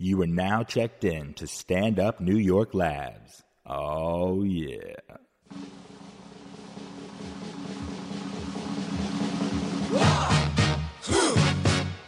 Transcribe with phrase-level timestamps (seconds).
[0.00, 3.42] You are now checked in to Stand Up New York Labs.
[3.66, 4.76] Oh, yeah.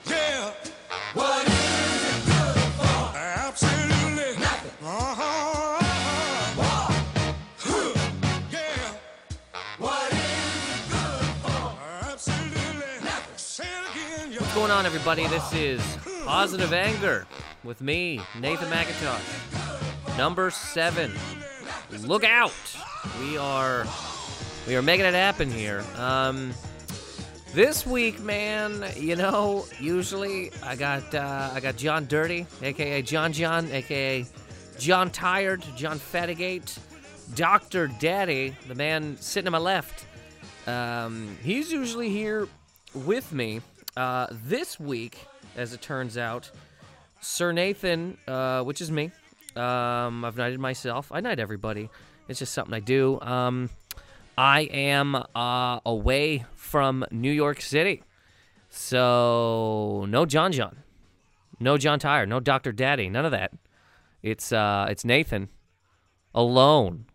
[0.07, 0.53] Yeah.
[1.15, 3.17] What is it good for?
[3.17, 4.71] Absolutely nothing.
[4.85, 5.83] Huh.
[8.53, 8.95] Yeah.
[9.79, 10.19] What is
[10.71, 11.75] it good for?
[12.09, 13.37] Absolutely nothing.
[13.37, 14.41] Say it again.
[14.41, 15.27] What's going on, everybody?
[15.27, 15.83] This is
[16.25, 17.27] Positive Anger
[17.65, 20.19] with me, Nathan McIntosh.
[20.19, 21.13] Number seven.
[22.03, 22.53] Look out!
[23.21, 23.87] We are
[24.67, 25.85] we are making it happen here.
[25.97, 26.53] Um,
[27.53, 33.33] this week, man, you know, usually I got uh, I got John Dirty, aka John
[33.33, 34.25] John, aka
[34.79, 36.79] John Tired, John Fatigate,
[37.35, 40.05] Doctor Daddy, the man sitting to my left.
[40.67, 42.49] Um, he's usually here
[42.95, 43.61] with me.
[43.97, 45.19] Uh, this week,
[45.57, 46.51] as it turns out,
[47.21, 49.11] Sir Nathan, uh, which is me,
[49.57, 51.13] um, I've knighted myself.
[51.13, 51.91] I knight everybody.
[52.29, 53.21] It's just something I do.
[53.21, 53.71] Um,
[54.39, 58.03] I am uh, away from New York City.
[58.71, 60.79] So, no John John.
[61.59, 62.25] No John Tire.
[62.25, 62.73] No Dr.
[62.73, 63.11] Daddy.
[63.11, 63.53] None of that.
[64.23, 65.49] It's uh, it's Nathan
[66.35, 67.07] alone.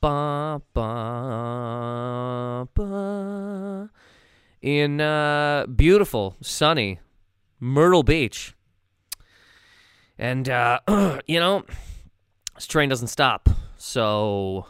[0.00, 3.90] Ba, ba, ba.
[4.60, 6.98] In uh, beautiful, sunny
[7.60, 8.54] Myrtle Beach.
[10.22, 10.78] And, uh,
[11.26, 11.64] you know,
[12.54, 13.48] this train doesn't stop.
[13.76, 14.66] So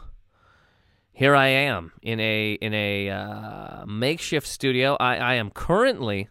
[1.11, 4.97] here I am in a in a uh, makeshift studio.
[4.99, 6.27] I, I am currently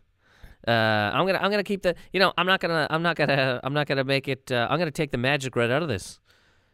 [0.67, 3.61] uh, I'm gonna I'm gonna keep the you know I'm not gonna I'm not gonna
[3.63, 6.19] I'm not gonna make it uh, I'm gonna take the magic right out of this.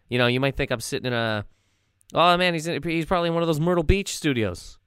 [0.08, 1.44] You know you might think I'm sitting in a
[2.14, 4.78] oh man he's in, he's probably in one of those Myrtle Beach studios,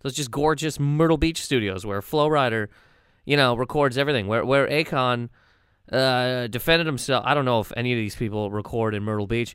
[0.00, 2.68] those just gorgeous Myrtle Beach studios where Flo Rida,
[3.26, 4.26] you know records everything.
[4.28, 5.28] Where where Akon
[5.92, 7.24] uh, defended himself.
[7.26, 9.54] I don't know if any of these people record in Myrtle Beach.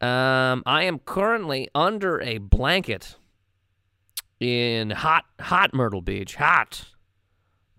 [0.00, 3.16] Um, I am currently under a blanket
[4.40, 6.34] in hot, hot Myrtle Beach.
[6.36, 6.84] Hot.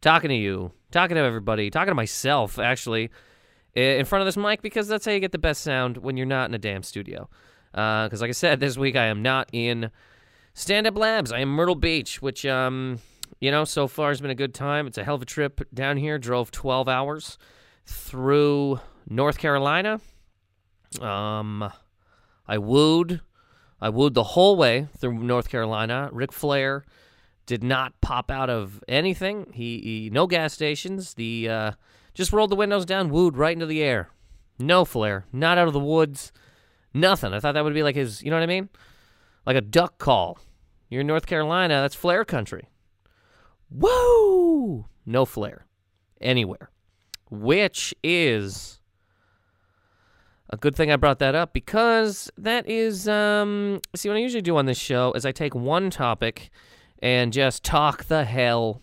[0.02, 3.10] Talking to you, talking to everybody, talking to myself, actually,
[3.76, 6.26] in front of this mic because that's how you get the best sound when you're
[6.26, 7.30] not in a damn studio.
[7.72, 9.92] Because, like I said, this week I am not in
[10.54, 11.32] Stand Up Labs.
[11.32, 13.00] I am Myrtle Beach, which, um,
[13.42, 14.88] you know, so far has been a good time.
[14.88, 16.18] It's a hell of a trip down here.
[16.18, 17.38] Drove 12 hours
[17.90, 20.00] through North Carolina.
[21.02, 21.72] Um,
[22.48, 23.22] I wooed.
[23.82, 26.10] I wooed the whole way through North Carolina.
[26.12, 26.86] Ric Flair
[27.46, 29.52] did not pop out of anything.
[29.54, 31.14] He, he no gas stations.
[31.16, 31.72] The uh,
[32.14, 34.10] just rolled the windows down, wooed right into the air.
[34.60, 36.34] No Flair, not out of the woods,
[36.94, 37.34] nothing.
[37.34, 38.70] I thought that would be like his, you know what I mean?
[39.46, 40.38] Like a duck call.
[40.90, 42.68] You're in North Carolina, that's Flair country.
[43.72, 44.88] Woo!
[45.06, 45.66] No Flair
[46.20, 46.72] anywhere.
[47.30, 48.80] Which is
[50.50, 54.42] a good thing I brought that up because that is um see what I usually
[54.42, 56.50] do on this show is I take one topic
[57.02, 58.82] and just talk the hell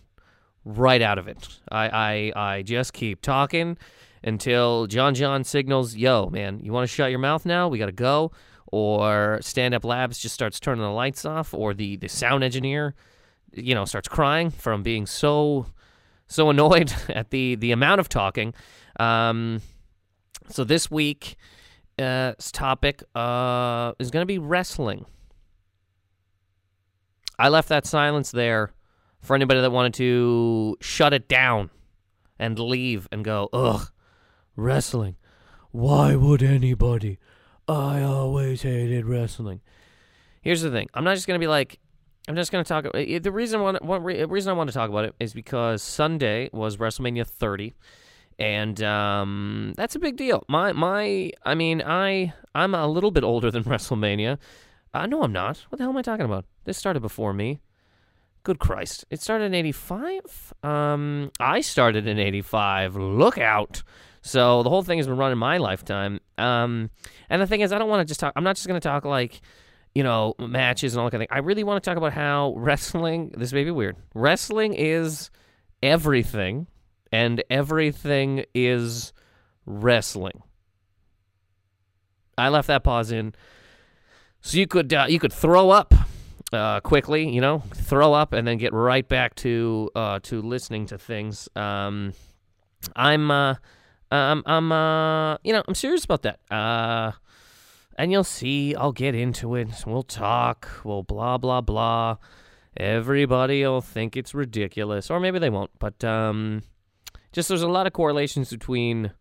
[0.63, 1.59] right out of it.
[1.69, 3.77] I I, I just keep talking
[4.23, 7.67] until John John signals, "Yo, man, you want to shut your mouth now?
[7.67, 8.31] We got to go."
[8.69, 12.95] Or Stand Up Labs just starts turning the lights off or the the sound engineer
[13.53, 15.67] you know starts crying from being so
[16.27, 18.53] so annoyed at the the amount of talking.
[18.99, 19.61] Um
[20.49, 21.35] so this week's
[21.99, 25.05] uh, topic uh, is going to be wrestling.
[27.39, 28.71] I left that silence there
[29.21, 31.69] for anybody that wanted to shut it down
[32.39, 33.91] and leave and go, ugh,
[34.55, 35.17] wrestling.
[35.71, 37.19] Why would anybody?
[37.67, 39.61] I always hated wrestling.
[40.41, 40.87] Here's the thing.
[40.93, 41.79] I'm not just going to be like,
[42.27, 42.85] I'm just going to talk.
[42.85, 45.81] uh, The reason one, one re- reason I want to talk about it is because
[45.81, 47.73] Sunday was WrestleMania 30
[48.39, 50.43] and um, that's a big deal.
[50.47, 54.37] My my, I mean, I I'm a little bit older than WrestleMania.
[54.93, 55.65] Uh, no, I'm not.
[55.69, 56.45] What the hell am I talking about?
[56.65, 57.59] This started before me.
[58.43, 59.05] Good Christ!
[59.09, 60.53] It started in '85.
[60.63, 62.95] Um, I started in '85.
[62.95, 63.83] Look out!
[64.21, 66.19] So the whole thing has been running my lifetime.
[66.37, 66.89] Um,
[67.29, 68.33] and the thing is, I don't want to just talk.
[68.35, 69.41] I'm not just going to talk like,
[69.97, 71.35] you know, matches and all that kind of thing.
[71.35, 73.33] I really want to talk about how wrestling.
[73.35, 73.97] This may be weird.
[74.13, 75.31] Wrestling is
[75.81, 76.67] everything
[77.11, 79.11] and everything is
[79.65, 80.43] wrestling.
[82.37, 83.33] I left that pause in
[84.41, 85.95] so you could uh, you could throw up
[86.53, 90.85] uh, quickly, you know, throw up and then get right back to uh, to listening
[90.85, 91.49] to things.
[91.55, 92.13] Um,
[92.95, 93.55] I'm uh,
[94.11, 96.39] um, I'm uh, you know I'm serious about that.
[96.51, 97.13] Uh,
[97.97, 98.75] and you'll see.
[98.75, 99.83] I'll get into it.
[99.85, 100.67] We'll talk.
[100.83, 102.17] We'll blah blah blah.
[102.75, 105.71] Everybody'll think it's ridiculous, or maybe they won't.
[105.79, 106.63] But um,
[107.31, 109.11] just there's a lot of correlations between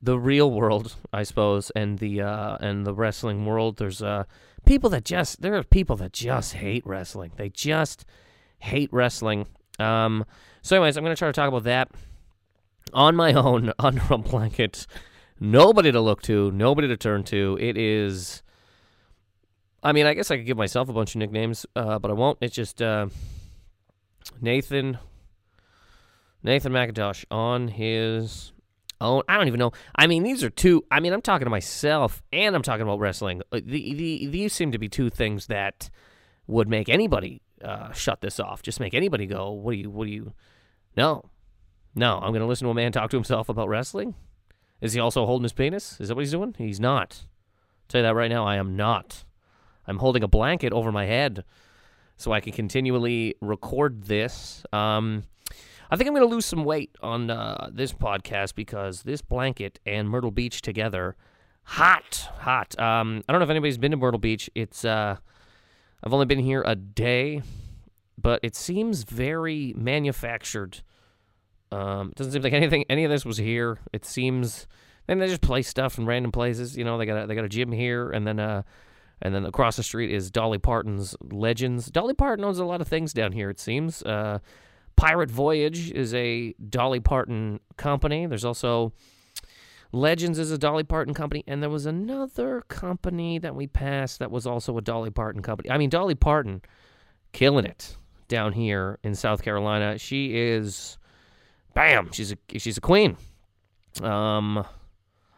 [0.00, 3.78] the real world, I suppose, and the uh, and the wrestling world.
[3.78, 4.24] There's uh,
[4.66, 7.32] people that just there are people that just hate wrestling.
[7.36, 8.04] They just
[8.58, 9.46] hate wrestling.
[9.78, 10.24] Um,
[10.62, 11.90] so, anyways, I'm going to try to talk about that
[12.92, 14.86] on my own under a blanket.
[15.40, 17.56] Nobody to look to, nobody to turn to.
[17.60, 18.42] It is.
[19.82, 22.14] I mean, I guess I could give myself a bunch of nicknames, uh, but I
[22.14, 22.38] won't.
[22.40, 23.06] It's just uh,
[24.40, 24.98] Nathan
[26.42, 28.52] Nathan McIntosh on his
[29.00, 29.22] own.
[29.28, 29.72] I don't even know.
[29.94, 30.84] I mean, these are two.
[30.90, 33.42] I mean, I'm talking to myself and I'm talking about wrestling.
[33.52, 35.90] Uh, The, the, these seem to be two things that
[36.46, 38.62] would make anybody uh, shut this off.
[38.62, 39.90] Just make anybody go, "What do you?
[39.90, 40.32] What do you?"
[40.96, 41.24] No,
[41.94, 42.16] no.
[42.16, 44.14] I'm going to listen to a man talk to himself about wrestling.
[44.80, 46.00] Is he also holding his penis?
[46.00, 46.54] Is that what he's doing?
[46.58, 47.22] He's not.
[47.24, 48.46] I'll tell you that right now.
[48.46, 49.24] I am not.
[49.86, 51.44] I'm holding a blanket over my head
[52.16, 54.64] so I can continually record this.
[54.72, 55.24] Um,
[55.90, 59.80] I think I'm going to lose some weight on uh, this podcast because this blanket
[59.86, 61.16] and Myrtle Beach together,
[61.62, 62.78] hot, hot.
[62.78, 64.50] Um, I don't know if anybody's been to Myrtle Beach.
[64.54, 65.16] It's uh,
[66.04, 67.42] I've only been here a day,
[68.18, 70.82] but it seems very manufactured.
[71.70, 73.78] Um, it doesn't seem like anything, any of this was here.
[73.92, 74.66] It seems,
[75.06, 76.76] they just play stuff in random places.
[76.76, 78.62] You know, they got a, they got a gym here, and then uh,
[79.20, 81.90] and then across the street is Dolly Parton's Legends.
[81.90, 83.50] Dolly Parton owns a lot of things down here.
[83.50, 84.02] It seems.
[84.02, 84.38] Uh,
[84.96, 88.26] Pirate Voyage is a Dolly Parton company.
[88.26, 88.92] There's also
[89.92, 94.30] Legends is a Dolly Parton company, and there was another company that we passed that
[94.30, 95.70] was also a Dolly Parton company.
[95.70, 96.62] I mean, Dolly Parton
[97.32, 99.98] killing it down here in South Carolina.
[99.98, 100.97] She is,
[101.78, 103.16] bam, she's a she's a queen.
[104.02, 104.64] Um,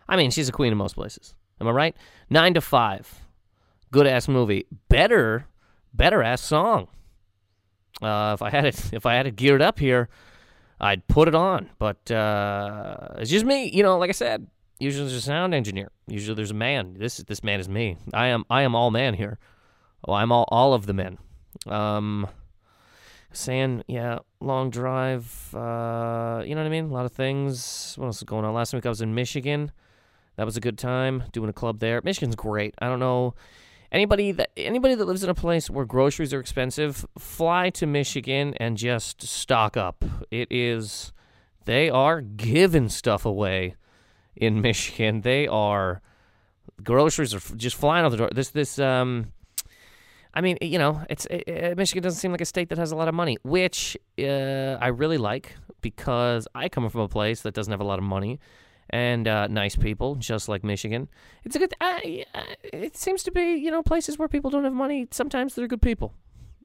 [0.08, 1.34] I mean, she's a queen in most places.
[1.60, 1.96] Am I right?
[2.30, 3.20] Nine to Five,
[3.90, 4.66] good ass movie.
[4.88, 5.46] Better,
[5.92, 6.88] better ass song.
[8.00, 10.08] Uh, if I had it, if I had it geared up here,
[10.80, 11.68] I'd put it on.
[11.78, 13.98] But uh, it's just me, you know.
[13.98, 14.46] Like I said,
[14.78, 15.90] usually there's a sound engineer.
[16.08, 16.96] Usually there's a man.
[16.98, 17.98] This this man is me.
[18.14, 19.38] I am I am all man here.
[20.08, 21.18] Oh, I'm all all of the men.
[21.66, 22.26] Um,
[23.32, 25.54] saying yeah, long drive.
[25.54, 26.86] Uh, you know what I mean?
[26.86, 27.94] A lot of things.
[27.96, 28.54] What else is going on?
[28.54, 29.72] Last week I was in Michigan.
[30.36, 32.00] That was a good time doing a club there.
[32.02, 32.74] Michigan's great.
[32.78, 33.34] I don't know
[33.92, 38.54] anybody that anybody that lives in a place where groceries are expensive, fly to Michigan
[38.58, 40.04] and just stock up.
[40.30, 41.12] It is
[41.64, 43.76] they are giving stuff away
[44.36, 45.22] in Michigan.
[45.22, 46.00] They are
[46.82, 48.30] groceries are just flying out the door.
[48.32, 49.32] This this um
[50.34, 52.96] I mean, you know, it's uh, Michigan doesn't seem like a state that has a
[52.96, 57.54] lot of money, which uh, I really like because I come from a place that
[57.54, 58.38] doesn't have a lot of money
[58.90, 61.08] and uh, nice people, just like Michigan.
[61.44, 61.74] It's a good.
[61.80, 65.08] It seems to be, you know, places where people don't have money.
[65.10, 66.12] Sometimes they're good people.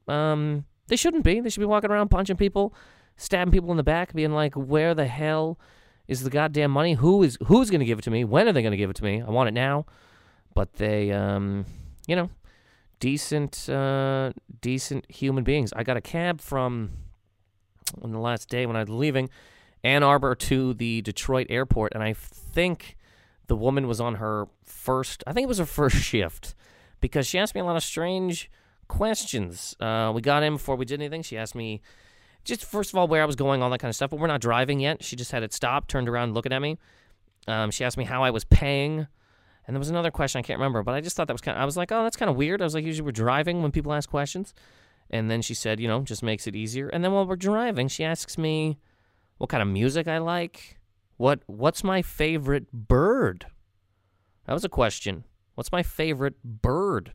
[0.08, 1.40] Um, they shouldn't be.
[1.40, 2.74] They should be walking around punching people,
[3.16, 5.58] stabbing people in the back, being like, "Where the hell
[6.08, 6.94] is the goddamn money?
[6.94, 8.24] Who is who's going to give it to me?
[8.24, 9.22] When are they going to give it to me?
[9.22, 9.86] I want it now."
[10.54, 11.66] But they, um,
[12.06, 12.30] you know,
[13.00, 15.72] decent, uh, decent human beings.
[15.74, 16.90] I got a cab from
[18.02, 19.28] on the last day when I was leaving.
[19.84, 22.96] Ann Arbor to the Detroit airport, and I think
[23.46, 26.54] the woman was on her first, I think it was her first shift,
[27.00, 28.50] because she asked me a lot of strange
[28.88, 29.76] questions.
[29.80, 31.22] Uh, we got in before we did anything.
[31.22, 31.80] She asked me,
[32.44, 34.26] just first of all, where I was going, all that kind of stuff, but we're
[34.26, 35.02] not driving yet.
[35.02, 36.78] She just had it stopped, turned around, looking at me.
[37.48, 39.06] Um, she asked me how I was paying.
[39.66, 41.56] And there was another question I can't remember, but I just thought that was kind
[41.56, 42.60] of, I was like, oh, that's kind of weird.
[42.60, 44.54] I was like, usually we're driving when people ask questions.
[45.10, 46.88] And then she said, you know, just makes it easier.
[46.88, 48.78] And then while we're driving, she asks me,
[49.38, 50.78] what kind of music I like,
[51.16, 53.46] what what's my favorite bird.
[54.46, 55.24] That was a question.
[55.54, 57.12] What's my favorite bird?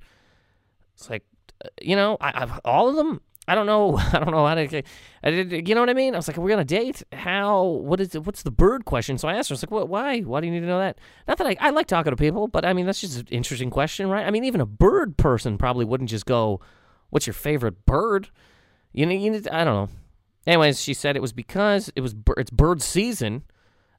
[0.93, 1.23] It's like,
[1.63, 3.21] uh, you know, I, I've all of them.
[3.47, 3.97] I don't know.
[4.13, 4.83] I don't know how to.
[5.23, 5.67] I did.
[5.67, 6.13] You know what I mean?
[6.13, 7.03] I was like, "Are we're on a date.
[7.11, 7.63] How?
[7.63, 8.13] What is?
[8.13, 9.17] What's the bird question?
[9.17, 9.53] So I asked her.
[9.53, 9.89] I was like, what?
[9.89, 10.21] Why?
[10.21, 10.99] Why do you need to know that?
[11.27, 11.57] Not that I.
[11.59, 14.25] I like talking to people, but I mean, that's just an interesting question, right?
[14.25, 16.61] I mean, even a bird person probably wouldn't just go,
[17.09, 18.29] "What's your favorite bird?"
[18.93, 19.13] You know.
[19.13, 19.47] You need.
[19.47, 19.89] I don't know.
[20.47, 23.43] Anyways, she said it was because it was it's bird season.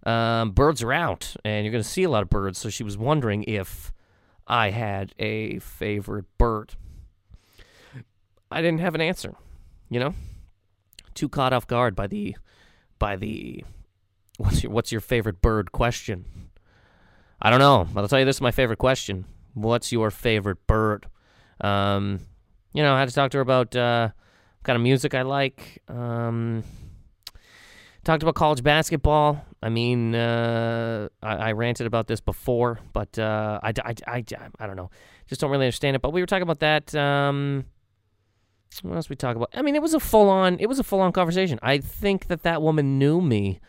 [0.04, 2.58] Um, birds are out, and you're going to see a lot of birds.
[2.58, 3.92] So she was wondering if
[4.46, 6.74] I had a favorite bird.
[8.52, 9.34] I didn't have an answer.
[9.88, 10.14] You know,
[11.14, 12.36] too caught off guard by the
[12.98, 13.64] by the
[14.38, 16.24] what's your what's your favorite bird question.
[17.40, 17.88] I don't know.
[17.96, 19.24] I'll tell you this is my favorite question.
[19.54, 21.06] What's your favorite bird?
[21.60, 22.20] Um,
[22.72, 24.08] you know, I had to talk to her about uh,
[24.58, 25.82] what kind of music I like.
[25.88, 26.62] Um,
[28.04, 29.44] talked about college basketball.
[29.62, 34.24] I mean, uh, I, I ranted about this before, but uh, I, I, I,
[34.58, 34.90] I don't know.
[35.26, 36.02] Just don't really understand it.
[36.02, 36.94] But we were talking about that.
[36.94, 37.64] Um,
[38.82, 39.50] what else we talk about?
[39.54, 40.58] I mean, it was a full on.
[40.58, 41.58] It was a full on conversation.
[41.62, 43.60] I think that that woman knew me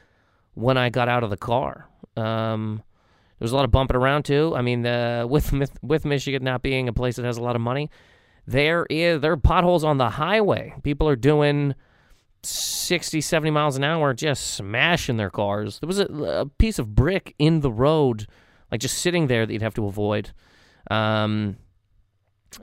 [0.53, 1.87] when I got out of the car.
[2.15, 2.83] Um,
[3.39, 4.53] There was a lot of bumping around too.
[4.55, 4.83] I mean,
[5.29, 7.89] with with- with Michigan not being a place that has a lot of money,
[8.47, 10.73] there is there are potholes on the highway.
[10.83, 11.73] People are doing
[12.43, 15.79] 60, 70 miles an hour, just smashing their cars.
[15.79, 18.27] There was a, a piece of brick in the road,
[18.71, 20.31] like just sitting there that you'd have to avoid.
[20.91, 21.55] Um,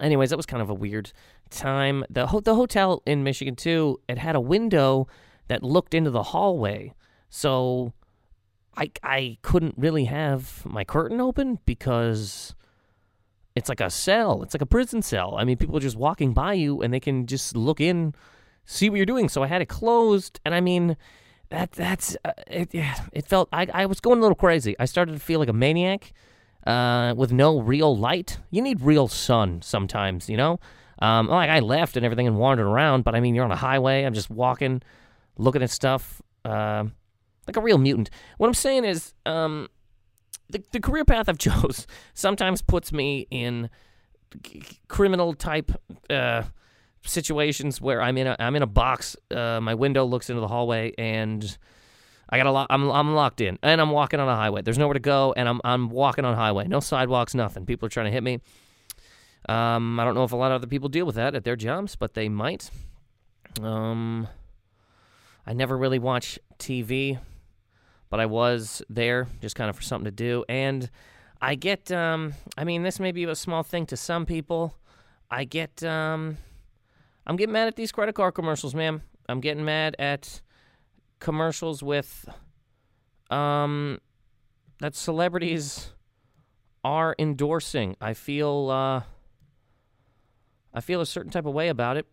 [0.00, 1.12] anyways, that was kind of a weird
[1.50, 2.04] time.
[2.10, 5.08] The ho- the hotel in Michigan too, it had a window
[5.48, 6.94] that looked into the hallway,
[7.28, 7.92] so
[8.76, 12.54] I I couldn't really have my curtain open because
[13.54, 14.42] it's like a cell.
[14.42, 15.36] It's like a prison cell.
[15.36, 18.14] I mean, people are just walking by you and they can just look in,
[18.64, 19.28] see what you're doing.
[19.28, 20.96] So I had it closed, and I mean,
[21.50, 22.72] that that's uh, it.
[22.72, 24.76] Yeah, it felt I I was going a little crazy.
[24.78, 26.12] I started to feel like a maniac,
[26.66, 28.38] uh, with no real light.
[28.50, 30.60] You need real sun sometimes, you know.
[31.00, 33.56] Um, like I left and everything and wandered around, but I mean, you're on a
[33.56, 34.04] highway.
[34.04, 34.82] I'm just walking,
[35.38, 36.84] looking at stuff, uh,
[37.46, 38.10] like a real mutant.
[38.36, 39.68] What I'm saying is, um,
[40.50, 43.70] the, the career path I've chose sometimes puts me in
[44.88, 45.72] criminal type
[46.08, 46.42] uh,
[47.02, 49.16] situations where I'm in a I'm in a box.
[49.30, 51.56] Uh, my window looks into the hallway, and
[52.28, 54.62] I got a lo- I'm I'm locked in, and I'm walking on a highway.
[54.62, 56.66] There's nowhere to go, and I'm I'm walking on highway.
[56.68, 57.66] No sidewalks, nothing.
[57.66, 58.40] People are trying to hit me.
[59.48, 61.56] Um, I don't know if a lot of other people deal with that at their
[61.56, 62.70] jobs, but they might.
[63.60, 64.28] Um,
[65.46, 67.18] I never really watch TV
[68.10, 70.44] but I was there just kind of for something to do.
[70.48, 70.90] And
[71.40, 74.76] I get, um, I mean, this may be a small thing to some people.
[75.30, 76.36] I get, um,
[77.26, 79.02] I'm getting mad at these credit card commercials, man.
[79.28, 80.42] I'm getting mad at
[81.20, 82.28] commercials with,
[83.30, 84.00] um,
[84.80, 85.92] that celebrities
[86.82, 87.96] are endorsing.
[88.00, 89.02] I feel, uh,
[90.72, 92.06] I feel a certain type of way about it.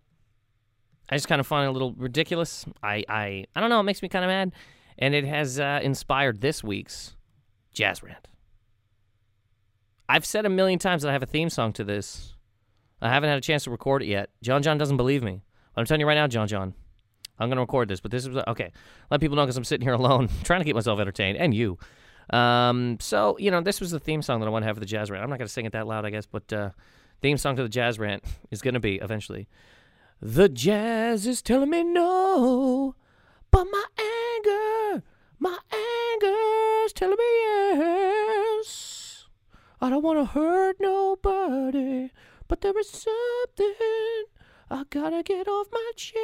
[1.10, 2.66] I just kind of find it a little ridiculous.
[2.84, 3.80] I, I, I don't know.
[3.80, 4.52] It makes me kind of mad
[4.98, 7.16] and it has uh, inspired this week's
[7.72, 8.28] Jazz Rant.
[10.10, 12.34] I've said a million times that I have a theme song to this.
[13.02, 14.30] I haven't had a chance to record it yet.
[14.42, 15.44] John John doesn't believe me.
[15.76, 16.74] But I'm telling you right now, John John,
[17.38, 18.00] I'm going to record this.
[18.00, 18.72] But this is okay.
[19.12, 21.78] Let people know because I'm sitting here alone, trying to keep myself entertained, and you.
[22.32, 24.80] Um, so you know, this was the theme song that I want to have for
[24.80, 25.24] the Jazz Rant.
[25.24, 26.72] I'm not going to sing it that loud, I guess, but uh,
[27.22, 29.48] theme song to the Jazz Rant is going to be eventually.
[30.22, 32.96] The jazz is telling me no.
[33.52, 35.04] But my anger,
[35.40, 39.26] my anger's telling me yes.
[39.80, 42.10] I don't want to hurt nobody,
[42.48, 43.74] but there is something
[44.72, 46.18] I gotta get off my chest.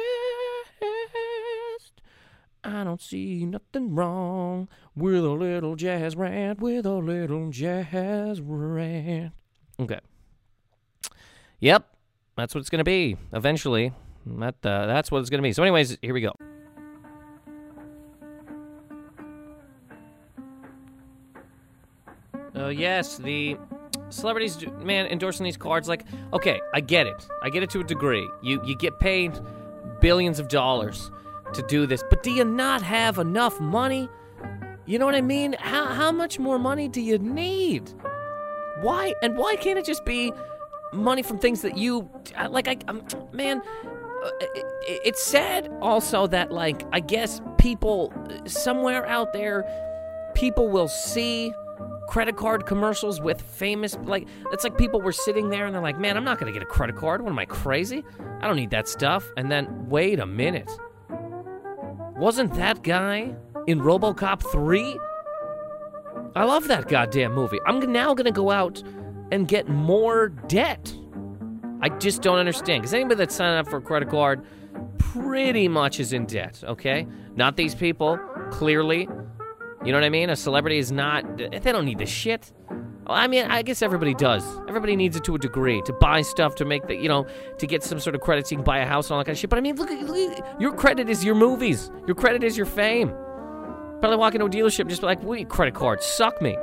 [2.64, 9.32] I don't see nothing wrong with a little jazz rant, with a little jazz rant.
[9.78, 10.00] Okay.
[11.64, 11.88] Yep,
[12.36, 13.90] that's what it's gonna be eventually.
[14.26, 15.54] That uh, that's what it's gonna be.
[15.54, 16.34] So, anyways, here we go.
[22.54, 23.56] Oh yes, the
[24.10, 25.88] celebrities, man, endorsing these cards.
[25.88, 26.04] Like,
[26.34, 27.26] okay, I get it.
[27.42, 28.28] I get it to a degree.
[28.42, 29.32] You you get paid
[30.02, 31.10] billions of dollars
[31.54, 34.10] to do this, but do you not have enough money?
[34.84, 35.54] You know what I mean?
[35.58, 37.90] How how much more money do you need?
[38.82, 40.30] Why and why can't it just be
[40.94, 42.08] money from things that you
[42.50, 42.68] like?
[42.68, 42.76] I
[43.32, 43.60] man.
[44.24, 44.66] uh, it-
[45.04, 48.12] It's sad also that like I guess people
[48.46, 49.64] somewhere out there
[50.34, 51.52] people will see
[52.08, 55.98] credit card commercials with famous like it's like people were sitting there and they're like
[55.98, 58.04] man i'm not going to get a credit card what am i crazy
[58.42, 60.70] i don't need that stuff and then wait a minute
[62.16, 63.34] wasn't that guy
[63.66, 64.98] in robocop 3
[66.36, 68.82] i love that goddamn movie i'm now going to go out
[69.34, 70.94] and get more debt
[71.82, 74.44] i just don't understand because anybody that's signed up for a credit card
[74.98, 78.16] pretty much is in debt okay not these people
[78.50, 79.08] clearly
[79.84, 80.30] you know what I mean?
[80.30, 82.52] A celebrity is not, they don't need the shit.
[83.06, 84.42] I mean, I guess everybody does.
[84.66, 87.26] Everybody needs it to a degree to buy stuff to make the, you know,
[87.58, 89.26] to get some sort of credit so you can buy a house and all that
[89.26, 89.50] kind of shit.
[89.50, 91.90] But I mean, look, look your credit is your movies.
[92.06, 93.10] Your credit is your fame.
[94.00, 96.56] Probably walk into a dealership and just be like, wait, credit cards suck me.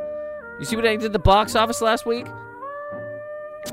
[0.60, 2.26] You see what I did at the box office last week?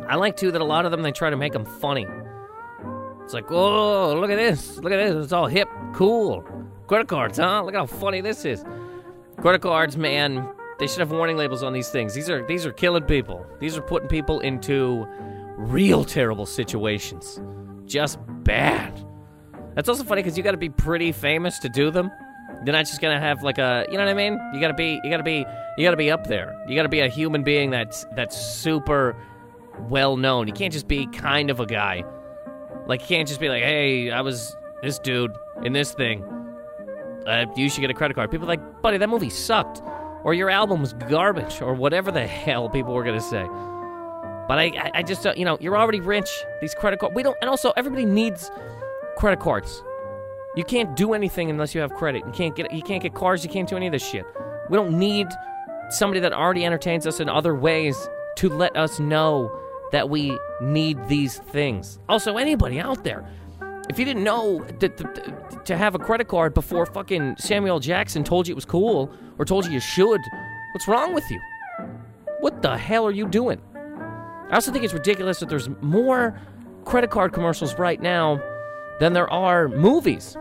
[0.08, 2.06] I like too that a lot of them they try to make them funny.
[3.24, 6.42] It's like, oh, look at this, look at this, it's all hip, cool.
[6.86, 7.62] Credit cards, huh?
[7.62, 8.64] Look how funny this is.
[9.36, 12.14] Credit cards, man, they should have warning labels on these things.
[12.14, 13.44] These are these are killing people.
[13.60, 15.06] These are putting people into
[15.56, 17.40] real terrible situations.
[17.84, 19.04] Just bad.
[19.74, 22.10] That's also funny because you got to be pretty famous to do them.
[22.64, 24.40] You're not just gonna have like a, you know what I mean?
[24.52, 25.44] You gotta be, you gotta be,
[25.76, 26.60] you gotta be up there.
[26.66, 29.14] You gotta be a human being that's that's super
[29.82, 30.46] well known.
[30.46, 32.04] You can't just be kind of a guy.
[32.86, 35.32] Like you can't just be like, hey, I was this dude
[35.62, 36.24] in this thing.
[37.26, 38.30] Uh, you should get a credit card.
[38.30, 39.82] People like, buddy, that movie sucked.
[40.24, 43.46] Or your album was garbage, or whatever the hell people were gonna say.
[44.48, 46.28] But I, I, I just, uh, you know, you're already rich.
[46.60, 48.50] These credit cards, we don't, and also everybody needs
[49.16, 49.82] credit cards.
[50.56, 52.24] You can't do anything unless you have credit.
[52.26, 53.44] You can't get, you can't get cars.
[53.44, 54.24] You can't do any of this shit.
[54.70, 55.28] We don't need
[55.90, 59.52] somebody that already entertains us in other ways to let us know
[59.92, 61.98] that we need these things.
[62.08, 63.28] Also, anybody out there,
[63.88, 68.46] if you didn't know that to have a credit card before fucking Samuel Jackson told
[68.46, 70.20] you it was cool or told you you should,
[70.72, 71.40] what's wrong with you?
[72.40, 73.60] What the hell are you doing?
[74.50, 76.38] I also think it's ridiculous that there's more
[76.84, 78.40] credit card commercials right now
[79.00, 80.36] than there are movies.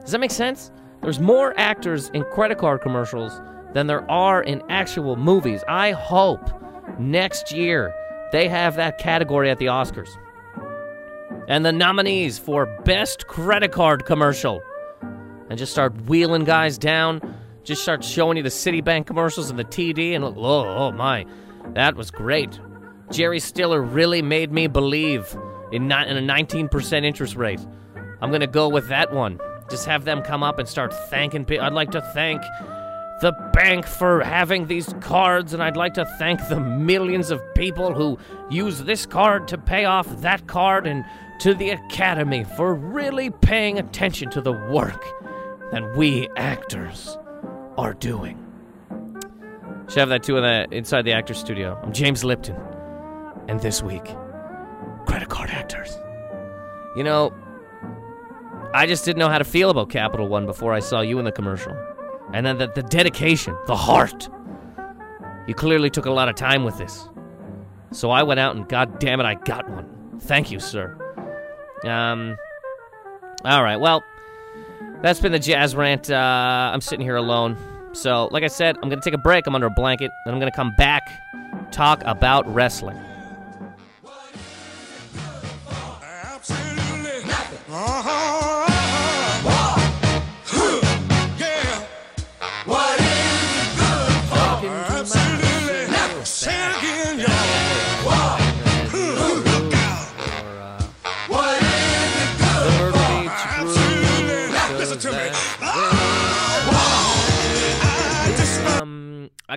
[0.00, 0.70] Does that make sense?
[1.02, 3.40] There's more actors in credit card commercials
[3.72, 5.62] than there are in actual movies.
[5.68, 6.50] I hope
[6.98, 7.94] next year
[8.32, 10.10] they have that category at the Oscars.
[11.48, 14.62] And the nominees for Best Credit Card Commercial.
[15.48, 17.22] And just start wheeling guys down.
[17.64, 20.14] Just start showing you the Citibank commercials and the TD.
[20.14, 21.24] And oh, oh my,
[21.74, 22.60] that was great.
[23.10, 25.34] Jerry Stiller really made me believe
[25.72, 27.60] in, not, in a 19% interest rate.
[28.20, 29.40] I'm going to go with that one.
[29.70, 31.64] Just have them come up and start thanking people.
[31.64, 32.42] I'd like to thank
[33.20, 37.92] the bank for having these cards, and I'd like to thank the millions of people
[37.92, 41.04] who use this card to pay off that card, and
[41.40, 45.04] to the Academy for really paying attention to the work
[45.72, 47.18] that we actors
[47.76, 48.44] are doing.
[49.88, 51.80] Should have that too in the, inside the actor studio.
[51.82, 52.56] I'm James Lipton,
[53.48, 54.04] and this week,
[55.06, 55.96] credit card actors.
[56.96, 57.32] You know,
[58.74, 61.24] I just didn't know how to feel about Capital One before I saw you in
[61.24, 61.76] the commercial.
[62.32, 64.28] And then the, the dedication, the heart.
[65.46, 67.08] You clearly took a lot of time with this.
[67.90, 70.18] So I went out and god damn it, I got one.
[70.20, 70.96] Thank you, sir.
[71.84, 72.36] Um
[73.44, 74.02] All right, well,
[75.00, 76.10] that's been the jazz rant.
[76.10, 77.56] Uh, I'm sitting here alone.
[77.92, 79.46] So, like I said, I'm going to take a break.
[79.46, 80.10] I'm under a blanket.
[80.24, 81.02] Then I'm going to come back,
[81.70, 82.98] talk about wrestling.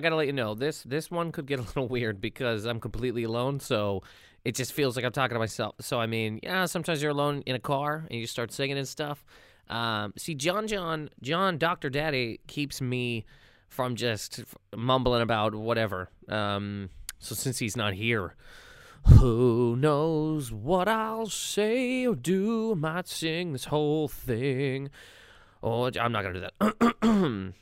[0.02, 3.24] Gotta let you know this this one could get a little weird because I'm completely
[3.24, 4.02] alone, so
[4.44, 5.76] it just feels like I'm talking to myself.
[5.80, 8.88] So I mean, yeah, sometimes you're alone in a car and you start singing and
[8.88, 9.24] stuff.
[9.68, 13.24] Um, see, John, John, John, Doctor Daddy keeps me
[13.68, 14.44] from just
[14.76, 16.10] mumbling about whatever.
[16.28, 18.34] Um, so since he's not here,
[19.06, 22.72] who knows what I'll say or do?
[22.72, 24.90] I might sing this whole thing.
[25.62, 26.46] Oh, I'm not gonna do
[27.00, 27.52] that.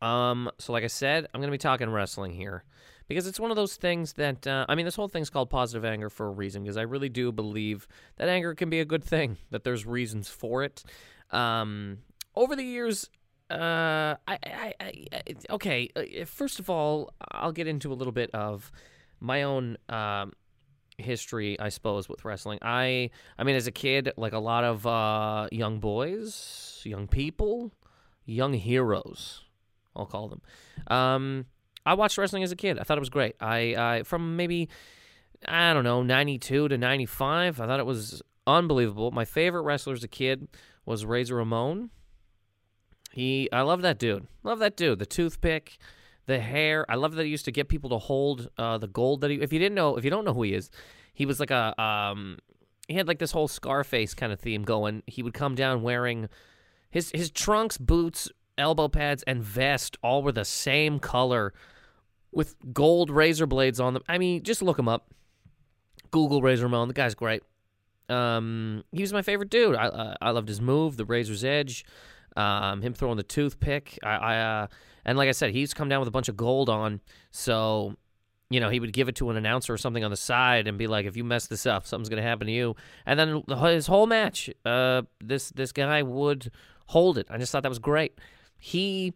[0.00, 2.64] Um, so like I said, I'm gonna be talking wrestling here
[3.08, 5.84] because it's one of those things that uh, I mean, this whole thing's called positive
[5.84, 9.04] anger for a reason because I really do believe that anger can be a good
[9.04, 9.36] thing.
[9.50, 10.82] That there's reasons for it.
[11.30, 11.98] Um,
[12.34, 13.10] over the years,
[13.50, 15.06] uh, I, I, I,
[15.50, 15.90] okay.
[15.94, 18.72] uh, First of all, I'll get into a little bit of
[19.20, 20.32] my own um,
[20.96, 22.58] history, I suppose, with wrestling.
[22.62, 27.72] I, I mean, as a kid, like a lot of uh, young boys, young people,
[28.24, 29.42] young heroes.
[29.94, 30.42] I'll call them.
[30.86, 31.46] Um,
[31.84, 32.78] I watched wrestling as a kid.
[32.78, 33.34] I thought it was great.
[33.40, 34.68] I, from maybe
[35.46, 39.10] I don't know, 92 to 95, I thought it was unbelievable.
[39.10, 40.48] My favorite wrestler as a kid
[40.84, 41.90] was Razor Ramon.
[43.12, 44.26] He I love that dude.
[44.42, 44.98] Love that dude.
[44.98, 45.78] The toothpick,
[46.26, 46.86] the hair.
[46.88, 49.40] I love that he used to get people to hold uh, the gold that he
[49.40, 50.70] if you didn't know, if you don't know who he is,
[51.12, 52.38] he was like a um
[52.88, 55.02] he had like this whole Scarface kind of theme going.
[55.06, 56.28] He would come down wearing
[56.90, 58.30] his his trunks, boots,
[58.62, 61.52] elbow pads, and vest all were the same color
[62.32, 64.02] with gold razor blades on them.
[64.08, 65.12] I mean, just look him up.
[66.10, 66.88] Google Razor Ramon.
[66.88, 67.42] The guy's great.
[68.08, 69.74] Um, he was my favorite dude.
[69.74, 71.84] I uh, I loved his move, the razor's edge,
[72.36, 73.98] um, him throwing the toothpick.
[74.02, 74.66] I, I uh,
[75.04, 77.96] and like I said, he's come down with a bunch of gold on, so
[78.50, 80.76] you know he would give it to an announcer or something on the side and
[80.76, 83.86] be like, "If you mess this up, something's gonna happen to you." And then his
[83.86, 86.50] whole match, uh, this this guy would
[86.88, 87.28] hold it.
[87.30, 88.18] I just thought that was great.
[88.64, 89.12] He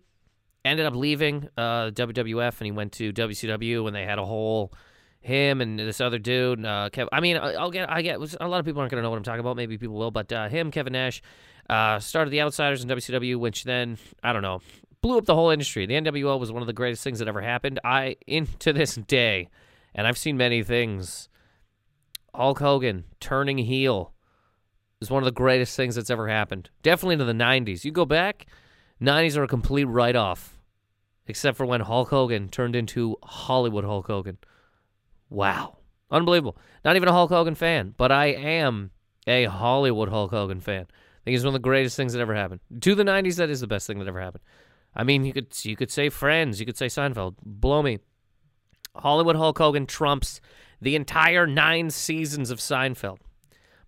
[0.65, 4.73] ended up leaving uh, WWF and he went to WCW and they had a whole
[5.21, 6.65] him and this other dude.
[6.65, 8.19] Uh, Kev, I mean, I'll get, I get.
[8.41, 9.55] A lot of people aren't going to know what I'm talking about.
[9.55, 11.23] Maybe people will, but uh, him, Kevin Nash,
[11.71, 14.63] uh, started the Outsiders in WCW, which then I don't know,
[15.01, 15.87] blew up the whole industry.
[15.87, 17.79] The NWO was one of the greatest things that ever happened.
[17.85, 19.49] I, in to this day,
[19.95, 21.29] and I've seen many things.
[22.35, 24.13] Hulk Hogan turning heel
[25.01, 26.69] is one of the greatest things that's ever happened.
[26.83, 27.85] Definitely into the 90s.
[27.85, 28.47] You go back,
[29.01, 30.59] 90s are a complete write off.
[31.27, 34.39] except for when Hulk Hogan turned into Hollywood Hulk Hogan.
[35.29, 35.79] Wow.
[36.11, 36.57] Unbelievable.
[36.85, 38.93] Not even a Hulk Hogan fan, but I am
[39.27, 40.83] a Hollywood Hulk Hogan fan.
[40.83, 42.61] I think he's one of the greatest things that ever happened.
[42.81, 44.45] To the 90s, that is the best thing that ever happened.
[44.95, 47.35] I mean, you could you could say Friends, you could say Seinfeld.
[47.45, 47.99] Blow me.
[48.95, 50.41] Hollywood Hulk Hogan trumps
[50.81, 53.19] the entire nine seasons of Seinfeld.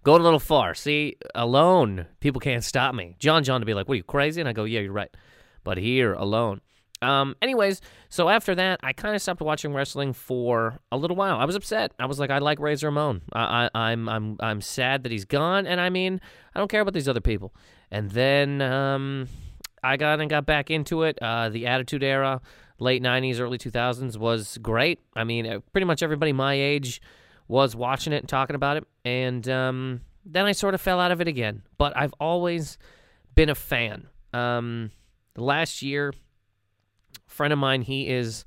[0.04, 0.74] Going a little far.
[0.74, 3.16] See, alone, people can't stop me.
[3.18, 5.14] John John to be like, "What are you crazy?" And I go, "Yeah, you're right."
[5.64, 6.60] But here, alone.
[7.02, 7.36] Um.
[7.42, 11.36] Anyways, so after that, I kind of stopped watching wrestling for a little while.
[11.36, 11.92] I was upset.
[11.98, 13.22] I was like, I like Razor Ramon.
[13.32, 15.66] I, I, I'm, I'm, I'm sad that he's gone.
[15.66, 16.20] And I mean,
[16.54, 17.54] I don't care about these other people.
[17.90, 19.28] And then, um,
[19.82, 21.18] I got and got back into it.
[21.20, 22.40] Uh, the Attitude Era,
[22.78, 25.00] late '90s, early 2000s, was great.
[25.14, 27.00] I mean, uh, pretty much everybody my age
[27.48, 28.84] was watching it and talking about it.
[29.04, 31.62] And um, then I sort of fell out of it again.
[31.78, 32.78] But I've always
[33.34, 34.06] been a fan.
[34.32, 34.90] Um,
[35.36, 38.44] last year, a friend of mine, he is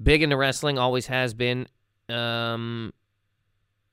[0.00, 1.66] big into wrestling, always has been.
[2.08, 2.92] Um,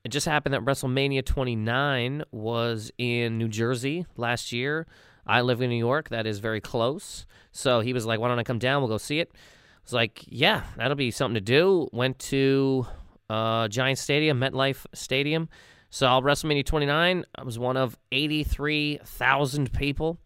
[0.04, 4.86] it just happened that WrestleMania 29 was in New Jersey last year.
[5.26, 6.10] I live in New York.
[6.10, 7.26] That is very close.
[7.52, 8.82] So he was like, why don't I come down?
[8.82, 9.32] We'll go see it.
[9.34, 9.38] I
[9.84, 11.88] was like, yeah, that'll be something to do.
[11.92, 12.86] Went to
[13.30, 15.50] uh, Giant Stadium, MetLife Stadium.
[15.90, 17.26] Saw WrestleMania 29.
[17.36, 20.20] I was one of 83,000 people.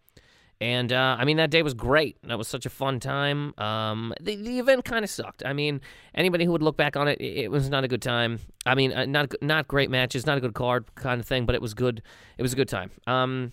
[0.60, 2.18] And uh, I mean, that day was great.
[2.24, 3.54] That was such a fun time.
[3.58, 5.42] Um, the, the event kind of sucked.
[5.46, 5.80] I mean,
[6.14, 8.40] anybody who would look back on it, it, it was not a good time.
[8.66, 11.54] I mean, uh, not not great matches, not a good card kind of thing, but
[11.54, 12.02] it was good.
[12.36, 12.90] It was a good time.
[13.06, 13.52] Um,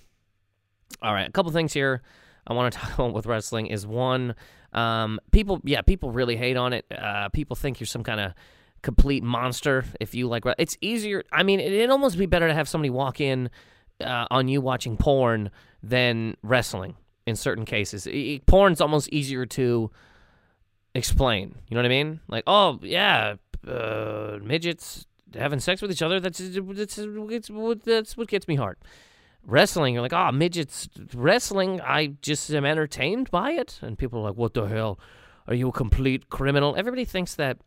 [1.02, 2.02] all right, a couple things here
[2.48, 4.36] I want to talk about with wrestling is one,
[4.74, 6.86] um, people, yeah, people really hate on it.
[6.92, 8.34] Uh, people think you're some kind of
[8.88, 10.46] complete monster if you like.
[10.58, 11.22] It's easier.
[11.30, 13.50] I mean, it, it'd almost be better to have somebody walk in
[14.00, 15.52] uh, on you watching porn
[15.84, 16.96] than wrestling
[17.26, 18.08] in certain cases.
[18.10, 19.92] I- porn's almost easier to
[20.96, 21.56] explain.
[21.68, 22.22] You know what I mean?
[22.30, 23.36] Like, oh yeah,
[23.68, 26.22] uh, midgets having sex with each other.
[26.22, 27.02] That's that's
[27.84, 28.78] that's what gets me hard.
[29.44, 31.82] Wrestling, you're like, oh, midgets wrestling.
[31.82, 34.98] I just am entertained by it, and people are like, what the hell?
[35.46, 36.74] Are you a complete criminal?
[36.78, 37.58] Everybody thinks that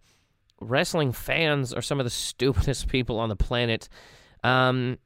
[0.60, 3.88] wrestling fans are some of the stupidest people on the planet.
[4.44, 4.98] Um,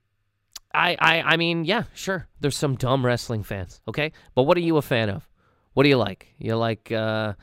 [0.73, 2.27] I, I, I mean, yeah, sure.
[2.41, 4.13] There's some dumb wrestling fans, okay?
[4.35, 5.29] But what are you a fan of?
[5.75, 6.29] What do you like?
[6.39, 7.35] You like, uh,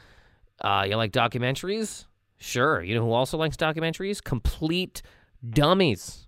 [0.61, 2.05] uh, you like documentaries?
[2.37, 2.81] Sure.
[2.81, 4.23] You know who also likes documentaries?
[4.23, 5.01] Complete
[5.47, 6.27] dummies,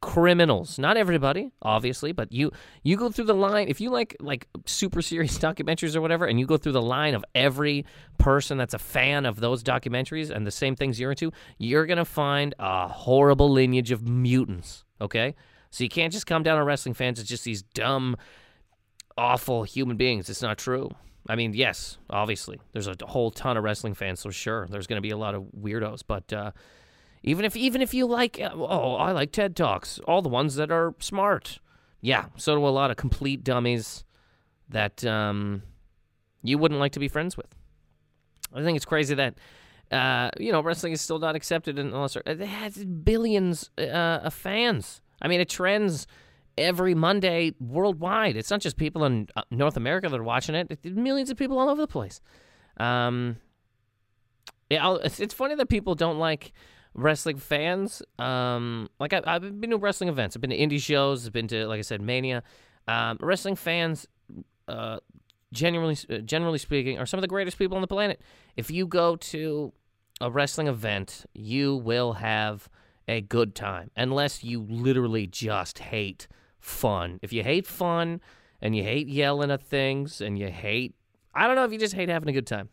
[0.00, 0.78] criminals.
[0.78, 3.68] Not everybody, obviously, but you you go through the line.
[3.68, 7.14] If you like like super serious documentaries or whatever, and you go through the line
[7.14, 7.84] of every
[8.18, 12.04] person that's a fan of those documentaries and the same things you're into, you're gonna
[12.04, 14.84] find a horrible lineage of mutants.
[15.00, 15.34] Okay.
[15.70, 18.16] So you can't just come down on wrestling fans as just these dumb,
[19.16, 20.28] awful human beings.
[20.28, 20.90] It's not true.
[21.28, 24.96] I mean, yes, obviously, there's a whole ton of wrestling fans, so sure, there's going
[24.96, 26.02] to be a lot of weirdos.
[26.04, 26.50] But uh,
[27.22, 30.54] even if even if you like, uh, oh, I like TED talks, all the ones
[30.56, 31.58] that are smart,
[32.00, 34.04] yeah, so do a lot of complete dummies
[34.68, 35.62] that um,
[36.42, 37.54] you wouldn't like to be friends with.
[38.54, 39.34] I think it's crazy that
[39.90, 45.02] uh, you know wrestling is still not accepted unless it has billions uh, of fans.
[45.20, 46.06] I mean, it trends
[46.56, 48.36] every Monday worldwide.
[48.36, 50.68] It's not just people in uh, North America that are watching it.
[50.70, 52.20] It's millions of people all over the place.
[52.78, 53.36] Um,
[54.70, 56.52] yeah, it's funny that people don't like
[56.94, 58.02] wrestling fans.
[58.18, 60.36] Um, like I, I've been to wrestling events.
[60.36, 61.26] I've been to indie shows.
[61.26, 62.42] I've been to, like I said, Mania.
[62.88, 64.06] Um, wrestling fans,
[64.68, 64.98] uh,
[65.52, 68.20] generally uh, generally speaking, are some of the greatest people on the planet.
[68.56, 69.72] If you go to
[70.20, 72.68] a wrestling event, you will have
[73.08, 77.18] a good time, unless you literally just hate fun.
[77.22, 78.20] If you hate fun
[78.60, 80.94] and you hate yelling at things and you hate,
[81.34, 82.68] I don't know, if you just hate having a good time,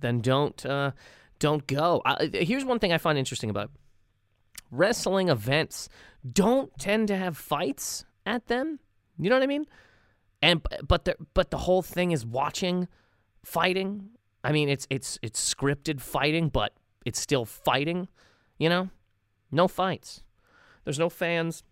[0.00, 0.92] then don't uh,
[1.38, 2.02] don't go.
[2.04, 3.70] Uh, here's one thing I find interesting about
[4.70, 5.88] wrestling events:
[6.30, 8.80] don't tend to have fights at them.
[9.18, 9.66] You know what I mean?
[10.40, 12.88] And but the but the whole thing is watching
[13.44, 14.10] fighting.
[14.44, 16.74] I mean, it's it's it's scripted fighting, but
[17.04, 18.08] it's still fighting.
[18.58, 18.90] You know,
[19.50, 20.22] no fights.
[20.84, 21.62] There's no fans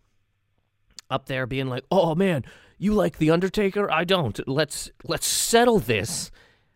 [1.10, 2.44] up there being like, "Oh man,
[2.78, 3.90] you like the Undertaker?
[3.90, 4.38] I don't.
[4.48, 6.30] Let's let's settle this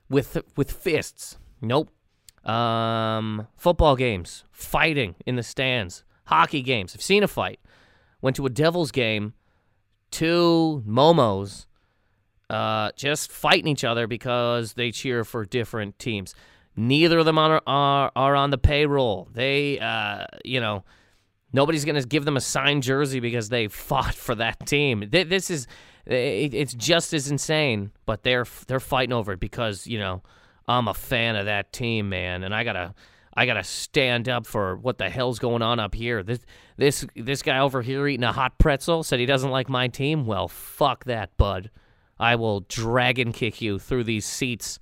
[0.08, 1.90] with with fists." Nope.
[2.44, 6.94] Um, football games, fighting in the stands, hockey games.
[6.94, 7.60] I've seen a fight.
[8.22, 9.34] Went to a Devils game,
[10.10, 11.66] two momos,
[12.48, 16.34] uh, just fighting each other because they cheer for different teams.
[16.76, 19.28] Neither of them are are, are on the payroll.
[19.32, 20.84] They, uh, you know,
[21.52, 25.04] nobody's gonna give them a signed jersey because they fought for that team.
[25.10, 25.66] This is,
[26.06, 30.22] it's just as insane, but they're they're fighting over it because you know
[30.70, 32.94] I'm a fan of that team, man, and I gotta
[33.34, 36.22] I gotta stand up for what the hell's going on up here.
[36.22, 36.40] This
[36.76, 40.26] this this guy over here eating a hot pretzel said he doesn't like my team.
[40.26, 41.70] Well, fuck that, bud.
[42.20, 44.78] I will dragon kick you through these seats,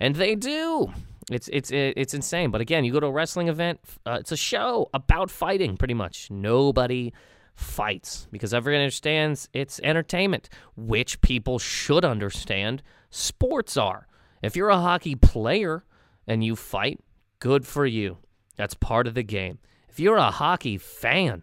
[0.00, 0.92] and they do.
[1.30, 2.50] It's it's it's insane.
[2.50, 3.80] But again, you go to a wrestling event.
[4.06, 6.30] Uh, it's a show about fighting, pretty much.
[6.30, 7.12] Nobody
[7.54, 12.82] fights because everyone understands it's entertainment, which people should understand.
[13.10, 14.07] Sports are.
[14.42, 15.84] If you're a hockey player
[16.26, 17.00] and you fight,
[17.40, 18.18] good for you.
[18.56, 19.58] That's part of the game.
[19.88, 21.42] If you're a hockey fan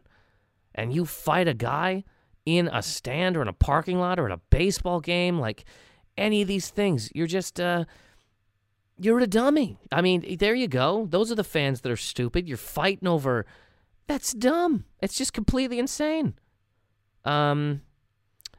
[0.73, 2.03] and you fight a guy
[2.45, 5.65] in a stand or in a parking lot or in a baseball game, like
[6.17, 7.85] any of these things, you're just uh
[8.97, 9.77] you're a dummy.
[9.91, 11.05] I mean, there you go.
[11.09, 12.47] Those are the fans that are stupid.
[12.47, 13.45] You're fighting over
[14.07, 14.85] that's dumb.
[15.01, 16.35] It's just completely insane.
[17.23, 17.81] Um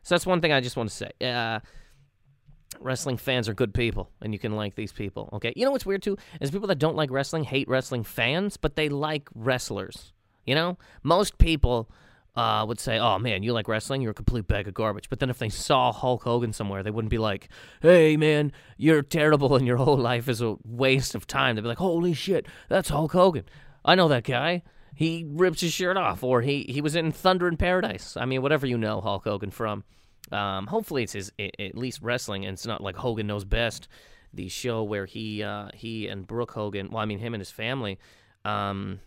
[0.03, 1.11] so that's one thing I just want to say.
[1.21, 1.61] Uh
[2.81, 5.53] wrestling fans are good people and you can like these people okay?
[5.57, 8.77] You know what's weird too is people that don't like wrestling hate wrestling fans but
[8.77, 10.13] they like wrestlers
[10.45, 10.79] you know?
[11.03, 11.91] Most people
[12.37, 14.03] uh, would say oh man you like wrestling?
[14.03, 15.09] You're a complete bag of garbage.
[15.09, 17.49] But then if they saw hulk hogan somewhere they wouldn't be like
[17.83, 21.57] hey man you're terrible and your whole life is a waste of time.
[21.57, 23.45] They'd be like holy shit that's hulk hogan.
[23.85, 24.63] I know that guy.
[24.95, 28.17] He rips his shirt off or he, he was in thunder in paradise.
[28.17, 29.85] I mean whatever you know hulk hogan from
[30.33, 33.89] um, hopefully, it's his at least wrestling, and it's not like Hogan knows best.
[34.35, 37.51] The show where he uh, he and Brooke Hogan, well, I mean him and his
[37.51, 37.99] family,
[38.45, 39.01] um,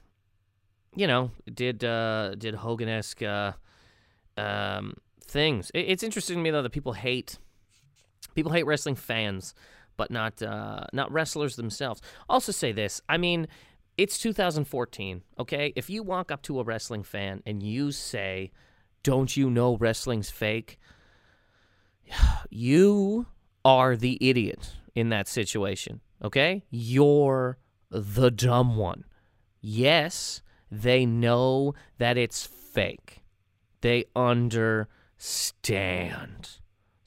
[0.95, 3.53] you know, did uh, did Hogan esque uh,
[4.37, 5.71] um, things.
[5.73, 7.37] It, it's interesting to me though that people hate
[8.35, 9.53] people hate wrestling fans,
[9.97, 12.01] but not uh, not wrestlers themselves.
[12.27, 13.01] Also, say this.
[13.09, 13.47] I mean,
[13.97, 15.21] it's 2014.
[15.39, 18.51] Okay, if you walk up to a wrestling fan and you say,
[19.03, 20.79] "Don't you know wrestling's fake?"
[22.49, 23.27] You
[23.63, 26.63] are the idiot in that situation, okay?
[26.69, 27.57] You're
[27.89, 29.05] the dumb one.
[29.61, 30.41] Yes,
[30.71, 33.23] they know that it's fake.
[33.81, 34.89] They understand.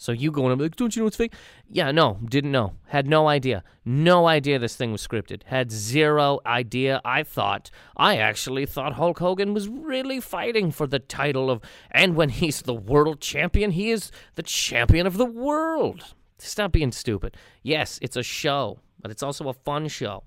[0.02, 1.32] So you going, I'm like, don't you know it's fake?
[1.68, 2.74] Yeah, no, didn't know.
[2.88, 3.62] Had no idea.
[3.84, 5.44] No idea this thing was scripted.
[5.44, 7.00] Had zero idea.
[7.04, 11.62] I thought, I actually thought Hulk Hogan was really fighting for the title of,
[11.92, 16.16] and when he's the world champion, he is the champion of the world.
[16.36, 17.36] Stop being stupid.
[17.62, 20.24] Yes, it's a show, but it's also a fun show.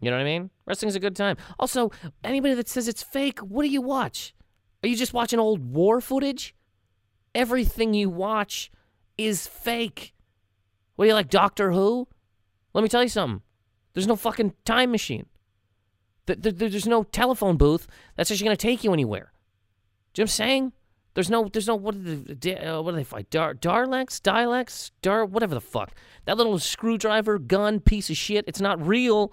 [0.00, 0.48] You know what I mean?
[0.64, 1.36] Wrestling's a good time.
[1.58, 1.90] Also,
[2.24, 4.34] anybody that says it's fake, what do you watch?
[4.82, 6.54] Are you just watching old war footage?
[7.34, 8.70] Everything you watch
[9.18, 10.14] is fake.
[10.96, 12.08] What do you like, Doctor Who?
[12.74, 13.42] Let me tell you something.
[13.94, 15.26] There's no fucking time machine.
[16.26, 19.32] There's no telephone booth that's actually going to take you anywhere.
[20.14, 20.72] Do you know what I'm saying?
[21.14, 23.28] There's no, there's no, what, they, uh, what do they fight?
[23.28, 24.22] Dar, Darlex?
[24.22, 24.92] Dilex?
[25.02, 25.92] Dar, whatever the fuck.
[26.24, 29.32] That little screwdriver gun piece of shit, it's not real.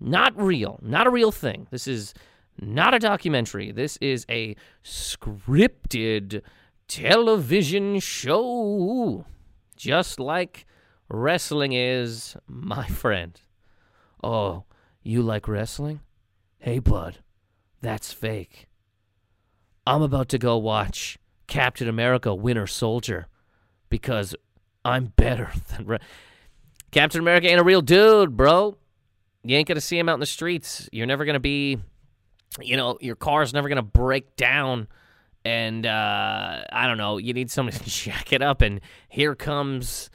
[0.00, 0.78] Not real.
[0.82, 1.66] Not a real thing.
[1.70, 2.14] This is
[2.58, 3.72] not a documentary.
[3.72, 6.40] This is a scripted
[6.88, 9.24] television show.
[9.76, 10.66] Just like
[11.08, 13.40] wrestling is, my friend.
[14.22, 14.64] Oh,
[15.02, 16.00] you like wrestling?
[16.58, 17.18] Hey, bud,
[17.80, 18.66] that's fake.
[19.86, 23.28] I'm about to go watch Captain America Winter Soldier
[23.88, 24.34] because
[24.84, 25.86] I'm better than.
[25.86, 25.98] Re-
[26.90, 28.76] Captain America ain't a real dude, bro.
[29.44, 30.88] You ain't going to see him out in the streets.
[30.92, 31.78] You're never going to be,
[32.60, 34.88] you know, your car's never going to break down
[35.46, 40.10] and uh, I don't know, you need someone to jack it up, and here comes,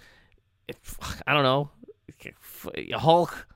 [1.26, 1.72] I don't know,
[2.94, 3.48] Hulk.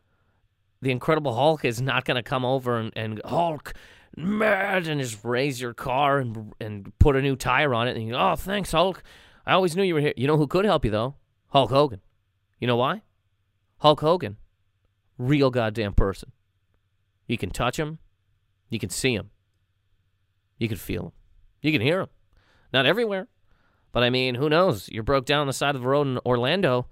[0.82, 3.74] The Incredible Hulk is not going to come over and, and Hulk
[4.16, 7.96] mad and just raise your car and and put a new tire on it.
[7.96, 9.02] And you go, oh, thanks, Hulk.
[9.46, 10.14] I always knew you were here.
[10.16, 11.16] You know who could help you though?
[11.50, 12.02] Hulk Hogan.
[12.60, 13.02] You know why?
[13.80, 14.38] Hulk Hogan,
[15.18, 16.32] real goddamn person.
[17.28, 18.00] You can touch him,
[18.70, 19.32] you can see him,
[20.58, 21.12] you can feel him.
[21.65, 22.10] You can hear them.
[22.71, 23.28] Not everywhere.
[23.91, 24.88] But I mean, who knows?
[24.88, 26.88] You're broke down on the side of the road in Orlando.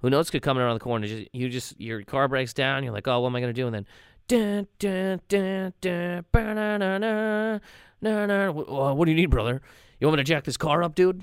[0.00, 1.06] Who knows could come around the corner.
[1.32, 2.84] You just your car breaks down.
[2.84, 3.66] You're like, oh, what am I gonna do?
[3.66, 3.86] And then,
[4.28, 7.60] dun, dun, dun, dun,
[8.02, 8.50] na.
[8.92, 9.62] What do you need, brother?
[9.98, 11.22] You want me to jack this car up, dude?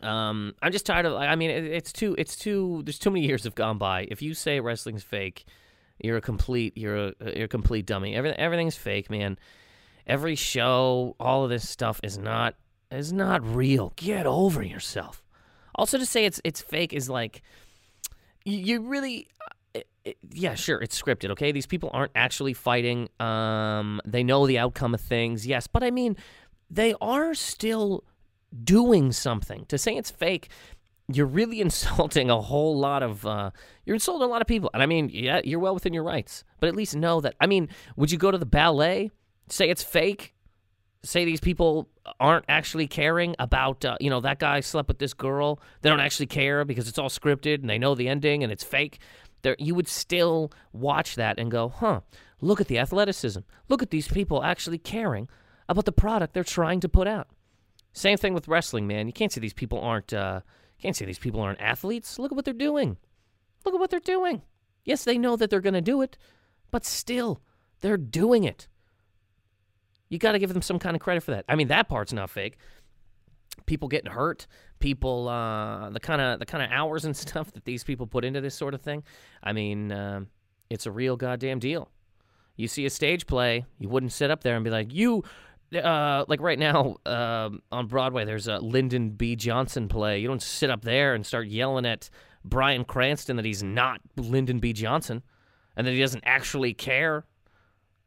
[0.00, 1.12] Um, I'm just tired of.
[1.14, 2.14] I mean, it's too.
[2.16, 2.82] It's too.
[2.84, 4.08] There's too many years have gone by.
[4.10, 5.44] If you say wrestling's fake,
[6.02, 6.78] you're a complete.
[6.78, 7.14] You're a.
[7.36, 8.14] You're a complete dummy.
[8.14, 8.38] Everything.
[8.38, 9.36] Everything's fake, man
[10.06, 12.54] every show, all of this stuff is not
[12.90, 13.92] is not real.
[13.96, 15.22] Get over yourself.
[15.74, 17.42] Also, to say it's it's fake is like
[18.44, 19.28] you, you really.
[19.40, 21.30] Uh, it, it, yeah, sure, it's scripted.
[21.30, 23.08] Okay, these people aren't actually fighting.
[23.20, 25.46] Um, they know the outcome of things.
[25.46, 26.16] Yes, but I mean,
[26.68, 28.04] they are still
[28.64, 29.64] doing something.
[29.66, 30.50] To say it's fake,
[31.08, 33.50] you're really insulting a whole lot of uh,
[33.84, 36.44] you're insulting a lot of people and i mean yeah you're well within your rights
[36.60, 39.10] but at least know that i mean would you go to the ballet
[39.48, 40.34] say it's fake
[41.04, 41.88] say these people
[42.20, 46.00] aren't actually caring about uh, you know that guy slept with this girl they don't
[46.00, 48.98] actually care because it's all scripted and they know the ending and it's fake
[49.42, 52.00] there you would still watch that and go huh
[52.42, 53.40] look at the athleticism.
[53.68, 55.28] Look at these people actually caring
[55.68, 57.28] about the product they're trying to put out.
[57.94, 59.06] Same thing with wrestling man.
[59.06, 60.40] You can't say these people aren't uh,
[60.78, 62.18] can't say these people aren't athletes.
[62.18, 62.98] Look at what they're doing.
[63.64, 64.42] Look at what they're doing.
[64.84, 66.18] Yes they know that they're going to do it
[66.72, 67.40] but still
[67.80, 68.66] they're doing it
[70.12, 71.46] you got to give them some kind of credit for that.
[71.48, 72.58] I mean, that part's not fake.
[73.64, 74.46] People getting hurt,
[74.78, 78.22] people, uh, the kind of the kind of hours and stuff that these people put
[78.22, 79.04] into this sort of thing.
[79.42, 80.20] I mean, uh,
[80.68, 81.88] it's a real goddamn deal.
[82.56, 85.24] You see a stage play, you wouldn't sit up there and be like, "You."
[85.74, 89.34] Uh, like right now uh, on Broadway, there's a Lyndon B.
[89.36, 90.18] Johnson play.
[90.18, 92.10] You don't sit up there and start yelling at
[92.44, 94.74] Bryan Cranston that he's not Lyndon B.
[94.74, 95.22] Johnson
[95.74, 97.24] and that he doesn't actually care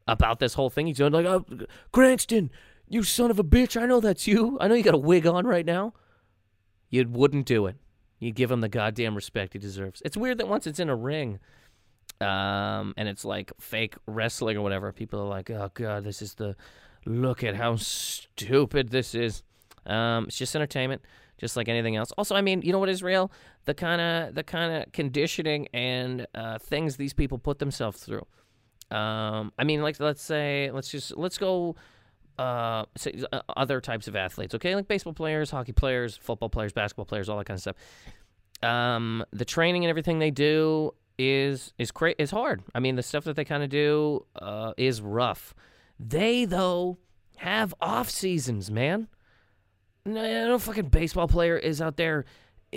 [0.06, 0.86] about this whole thing.
[0.86, 1.44] He's like, oh,
[1.92, 2.50] Cranston,
[2.88, 3.80] you son of a bitch.
[3.80, 4.56] I know that's you.
[4.60, 5.94] I know you got a wig on right now.
[6.90, 7.76] You wouldn't do it.
[8.18, 10.00] You give him the goddamn respect he deserves.
[10.04, 11.38] It's weird that once it's in a ring,
[12.20, 16.34] um, and it's like fake wrestling or whatever, people are like, oh god, this is
[16.34, 16.56] the
[17.04, 19.42] look at how stupid this is.
[19.84, 21.02] Um, it's just entertainment,
[21.38, 22.12] just like anything else.
[22.16, 23.30] Also, I mean, you know what is real?
[23.64, 28.26] The kind of the kind of conditioning and uh, things these people put themselves through.
[28.90, 31.76] Um, I mean, like let's say let's just let's go.
[32.38, 32.84] Uh,
[33.32, 37.30] uh, other types of athletes, okay, like baseball players, hockey players, football players, basketball players,
[37.30, 37.76] all that kind of stuff.
[38.62, 42.62] Um, the training and everything they do is is cra- is hard.
[42.74, 45.54] I mean, the stuff that they kind of do uh, is rough.
[45.98, 46.98] They though
[47.36, 49.08] have off seasons, man.
[50.04, 52.24] No, no fucking baseball player is out there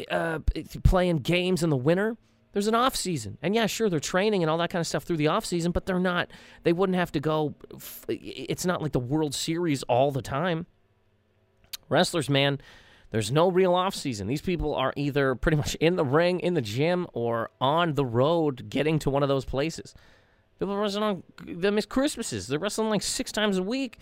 [0.10, 0.39] uh,
[0.84, 2.17] playing games in the winter.
[2.52, 5.04] There's an off season, and yeah, sure, they're training and all that kind of stuff
[5.04, 6.32] through the off season, but they're not.
[6.64, 7.54] They wouldn't have to go.
[8.08, 10.66] It's not like the World Series all the time.
[11.90, 12.60] Wrestlers, man,
[13.12, 14.28] there's no real off season.
[14.28, 18.06] These people are either pretty much in the ring, in the gym, or on the
[18.06, 19.94] road getting to one of those places.
[20.60, 22.48] People are wrestling on they miss Christmases.
[22.48, 24.00] They're wrestling like six times a week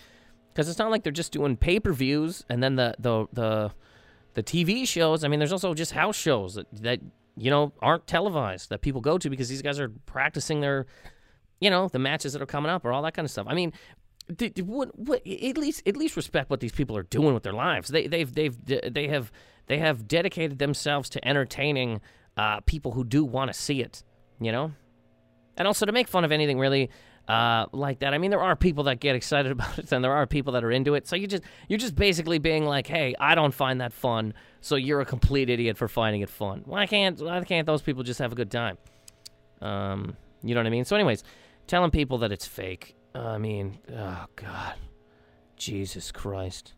[0.53, 3.71] because it's not like they're just doing pay per views and then the the the
[4.33, 5.23] the TV shows.
[5.23, 6.99] I mean, there's also just house shows that, that
[7.37, 10.87] you know, aren't televised that people go to because these guys are practicing their,
[11.59, 13.45] you know, the matches that are coming up or all that kind of stuff.
[13.47, 13.73] I mean,
[14.63, 17.89] what, what, at least at least respect what these people are doing with their lives.
[17.89, 19.31] They they've they've they have
[19.67, 22.01] they have dedicated themselves to entertaining
[22.35, 24.03] uh, people who do want to see it.
[24.39, 24.73] You know,
[25.55, 26.89] and also to make fun of anything really
[27.27, 28.13] uh, like that.
[28.13, 30.63] I mean, there are people that get excited about it, and there are people that
[30.63, 31.07] are into it.
[31.07, 34.33] So you just you're just basically being like, "Hey, I don't find that fun,
[34.67, 38.03] so you're a complete idiot for finding it fun." Why can't why can't those people
[38.03, 38.77] just have a good time?
[39.61, 40.85] Um, you know what I mean?
[40.85, 41.23] So, anyways,
[41.65, 42.95] telling people that it's fake.
[43.15, 44.75] I mean, oh god,
[45.55, 46.73] Jesus Christ.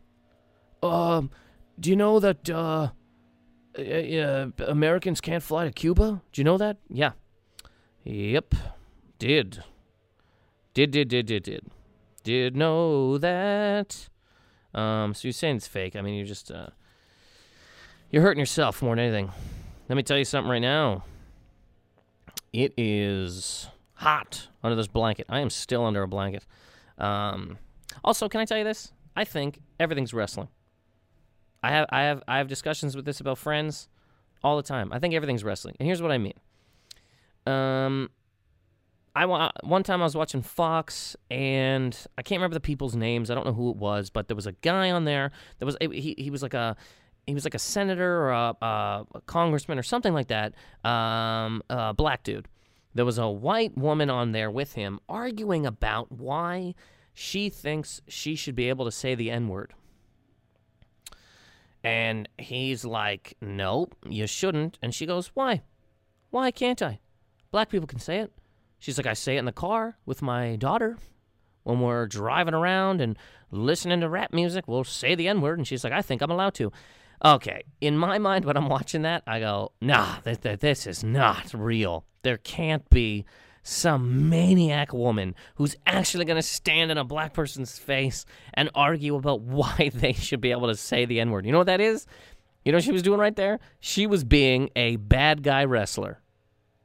[0.82, 1.30] Um,
[1.78, 2.88] do you know that uh,
[3.78, 6.22] uh Americans can't fly to Cuba?
[6.32, 6.78] Do you know that?
[6.88, 7.12] Yeah.
[8.04, 8.54] Yep.
[9.18, 9.62] Did.
[10.72, 11.70] Did did did did did
[12.22, 14.08] did know that.
[14.72, 15.96] Um, so you're saying it's fake?
[15.96, 16.68] I mean, you're just uh,
[18.10, 19.30] you're hurting yourself more than anything.
[19.88, 21.04] Let me tell you something right now.
[22.52, 25.26] It is hot under this blanket.
[25.28, 26.44] I am still under a blanket.
[26.98, 27.58] Um,
[28.04, 28.92] also, can I tell you this?
[29.16, 30.48] I think everything's wrestling.
[31.62, 33.88] I have I have I have discussions with this about friends
[34.42, 34.92] all the time.
[34.92, 36.32] I think everything's wrestling, and here's what I mean.
[37.46, 38.10] Um,
[39.14, 43.30] I one time I was watching Fox and I can't remember the people's names.
[43.30, 45.76] I don't know who it was, but there was a guy on there that was
[45.80, 46.76] he he was like a
[47.26, 50.54] he was like a senator or a, a congressman or something like that.
[50.84, 52.48] Um, a black dude.
[52.94, 56.74] There was a white woman on there with him arguing about why
[57.14, 59.74] she thinks she should be able to say the N word.
[61.82, 65.62] And he's like, "Nope, you shouldn't." And she goes, "Why?
[66.30, 67.00] Why can't I?
[67.50, 68.32] Black people can say it."
[68.80, 70.96] She's like, I say it in the car with my daughter
[71.64, 73.16] when we're driving around and
[73.50, 74.66] listening to rap music.
[74.66, 75.58] We'll say the N word.
[75.58, 76.72] And she's like, I think I'm allowed to.
[77.24, 77.62] Okay.
[77.80, 81.52] In my mind, when I'm watching that, I go, nah, th- th- this is not
[81.54, 82.04] real.
[82.22, 83.24] There can't be
[83.62, 89.16] some maniac woman who's actually going to stand in a black person's face and argue
[89.16, 91.44] about why they should be able to say the N word.
[91.44, 92.06] You know what that is?
[92.64, 93.60] You know what she was doing right there?
[93.80, 96.20] She was being a bad guy wrestler.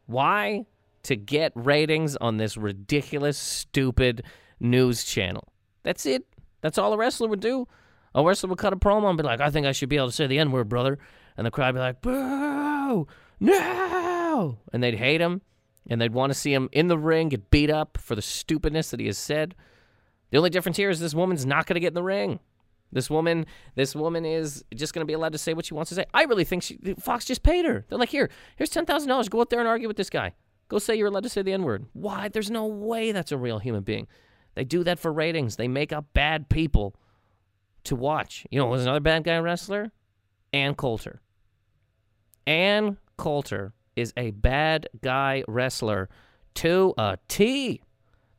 [0.05, 0.65] Why?
[1.05, 4.23] to get ratings on this ridiculous, stupid
[4.59, 5.47] news channel.
[5.83, 6.25] That's it.
[6.61, 7.67] That's all a wrestler would do.
[8.16, 10.07] A wrestler would cut a promo and be like, I think I should be able
[10.07, 10.97] to say the N word, brother.
[11.38, 13.07] and the crowd would be like, boo,
[13.39, 14.57] no.
[14.72, 15.41] And they'd hate him,
[15.89, 18.89] and they'd want to see him in the ring get beat up for the stupidness
[18.91, 19.53] that he has said.
[20.32, 22.39] The only difference here is this woman's not going to get in the ring.
[22.91, 23.45] This woman,
[23.76, 26.05] this woman is just going to be allowed to say what she wants to say.
[26.13, 27.86] I really think she, Fox just paid her.
[27.89, 29.28] They're like, here, here's ten thousand dollars.
[29.28, 30.34] Go out there and argue with this guy.
[30.70, 31.86] Go say you're allowed to say the N word.
[31.93, 32.30] Why?
[32.30, 34.07] There's no way that's a real human being.
[34.53, 35.57] They do that for ratings.
[35.57, 36.95] They make up bad people
[37.86, 38.45] to watch.
[38.49, 39.91] You know, was another bad guy wrestler?
[40.53, 41.21] Ann Coulter.
[42.47, 46.09] Ann Coulter is a bad guy wrestler
[46.55, 47.81] to a T.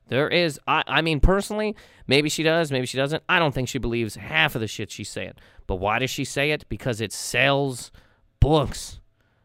[0.09, 1.74] There is, I, I mean, personally,
[2.07, 3.22] maybe she does, maybe she doesn't.
[3.28, 5.32] I don't think she believes half of the shit she's saying.
[5.66, 6.64] But why does she say it?
[6.68, 7.90] Because it sells
[8.38, 9.01] books,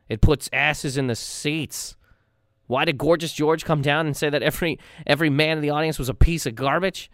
[0.07, 1.97] it puts asses in the seats.
[2.67, 5.99] Why did Gorgeous George come down and say that every every man in the audience
[5.99, 7.09] was a piece of garbage?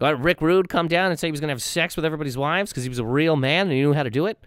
[0.00, 2.36] Did Rick Rude come down and say he was going to have sex with everybody's
[2.36, 4.38] wives because he was a real man and he knew how to do it?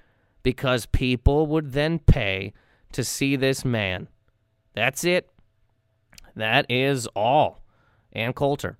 [0.43, 2.53] Because people would then pay
[2.91, 4.07] to see this man.
[4.73, 5.29] That's it.
[6.35, 7.63] That is all.
[8.13, 8.77] Ann Coulter.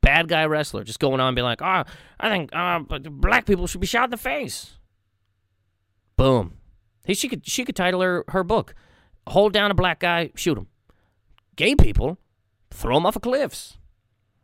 [0.00, 1.84] Bad guy wrestler, just going on and being like, oh,
[2.18, 4.78] I think uh, black people should be shot in the face.
[6.16, 6.54] Boom.
[7.04, 8.74] Hey, she could she could title her her book,
[9.28, 10.68] "Hold down a black guy, shoot him."
[11.56, 12.18] Gay people,
[12.70, 13.78] throw them off of cliffs.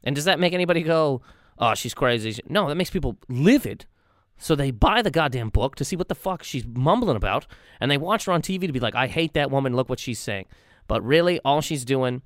[0.02, 1.22] And does that make anybody go,
[1.58, 2.40] "Oh, she's crazy"?
[2.48, 3.86] No, that makes people livid.
[4.40, 7.46] So they buy the goddamn book to see what the fuck she's mumbling about,
[7.80, 9.74] and they watch her on TV to be like, "I hate that woman.
[9.74, 10.46] Look what she's saying."
[10.86, 12.22] But really, all she's doing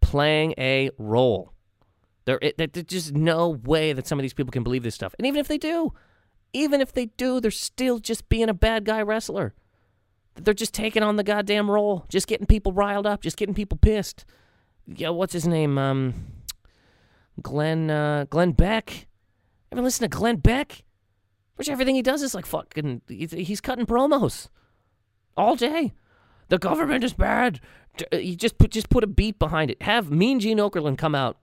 [0.00, 1.52] playing a role.
[2.24, 5.14] There, it, there's just no way that some of these people can believe this stuff.
[5.18, 5.92] And even if they do,
[6.52, 9.54] even if they do, they're still just being a bad guy wrestler.
[10.36, 13.78] They're just taking on the goddamn role, just getting people riled up, just getting people
[13.78, 14.24] pissed.
[14.86, 15.78] Yeah, what's his name?
[15.78, 16.14] Um,
[17.40, 19.06] Glenn, uh, Glenn Beck.
[19.70, 20.84] Ever listen to Glenn Beck?
[21.56, 23.02] Which everything he does is like fucking.
[23.08, 24.48] He's cutting promos
[25.36, 25.92] all day.
[26.48, 27.60] The government is bad.
[28.12, 29.80] uh, You just put just put a beat behind it.
[29.82, 31.36] Have Mean Gene Okerlund come out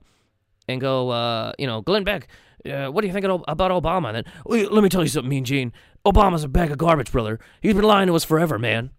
[0.68, 2.28] and go, uh, you know, Glenn Beck,
[2.70, 4.08] uh, what do you think about Obama?
[4.08, 5.72] And then, "Well, let me tell you something, Mean Gene.
[6.04, 7.40] Obama's a bag of garbage, brother.
[7.60, 8.90] He's been lying to us forever, man.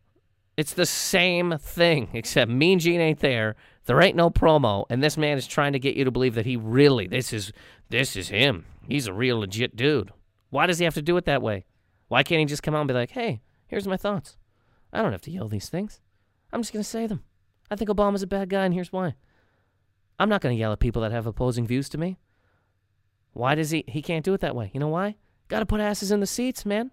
[0.57, 3.55] It's the same thing, except Mean Gene ain't there.
[3.85, 6.45] There ain't no promo, and this man is trying to get you to believe that
[6.45, 7.51] he really, this is,
[7.89, 8.65] this is him.
[8.87, 10.11] He's a real legit dude.
[10.49, 11.65] Why does he have to do it that way?
[12.07, 14.37] Why can't he just come out and be like, hey, here's my thoughts.
[14.93, 15.99] I don't have to yell these things.
[16.53, 17.23] I'm just going to say them.
[17.71, 19.15] I think Obama's a bad guy, and here's why.
[20.19, 22.19] I'm not going to yell at people that have opposing views to me.
[23.33, 23.85] Why does he?
[23.87, 24.71] He can't do it that way.
[24.73, 25.15] You know why?
[25.47, 26.91] Got to put asses in the seats, man.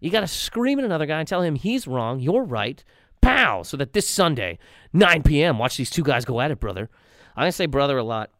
[0.00, 2.84] You got to scream at another guy and tell him he's wrong, you're right.
[3.20, 3.62] Pow!
[3.62, 4.58] So that this Sunday,
[4.92, 6.88] 9 p.m., watch these two guys go at it, brother.
[7.38, 8.30] To say brother a lot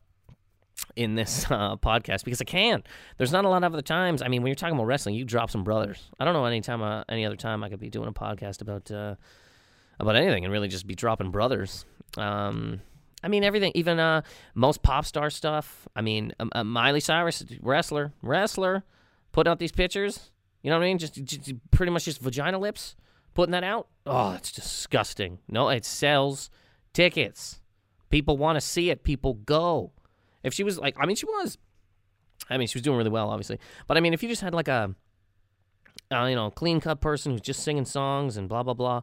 [0.97, 2.83] in this uh, podcast because I can.
[3.17, 4.23] There's not a lot of other times.
[4.23, 6.11] I mean, when you're talking about wrestling, you drop some brothers.
[6.19, 8.61] I don't know any time, uh, any other time I could be doing a podcast
[8.61, 9.15] about uh,
[10.01, 11.85] about anything and really just be dropping brothers.
[12.17, 12.81] Um,
[13.23, 14.23] I mean, everything, even uh,
[14.55, 15.89] most pop star stuff.
[15.97, 18.85] I mean, um, uh, Miley Cyrus, wrestler, wrestler,
[19.33, 20.31] putting out these pictures.
[20.63, 20.99] You know what I mean?
[20.99, 22.97] Just, just pretty much just vagina lips,
[23.39, 23.87] putting that out.
[24.05, 25.39] Oh, it's disgusting.
[25.47, 26.51] No, it sells
[26.93, 27.61] tickets.
[28.11, 29.05] People want to see it.
[29.05, 29.93] People go.
[30.43, 31.57] If she was like, I mean, she was.
[32.51, 33.61] I mean, she was doing really well, obviously.
[33.87, 34.93] But I mean, if you just had like a,
[36.11, 39.03] uh, you know, clean cut person who's just singing songs and blah blah blah,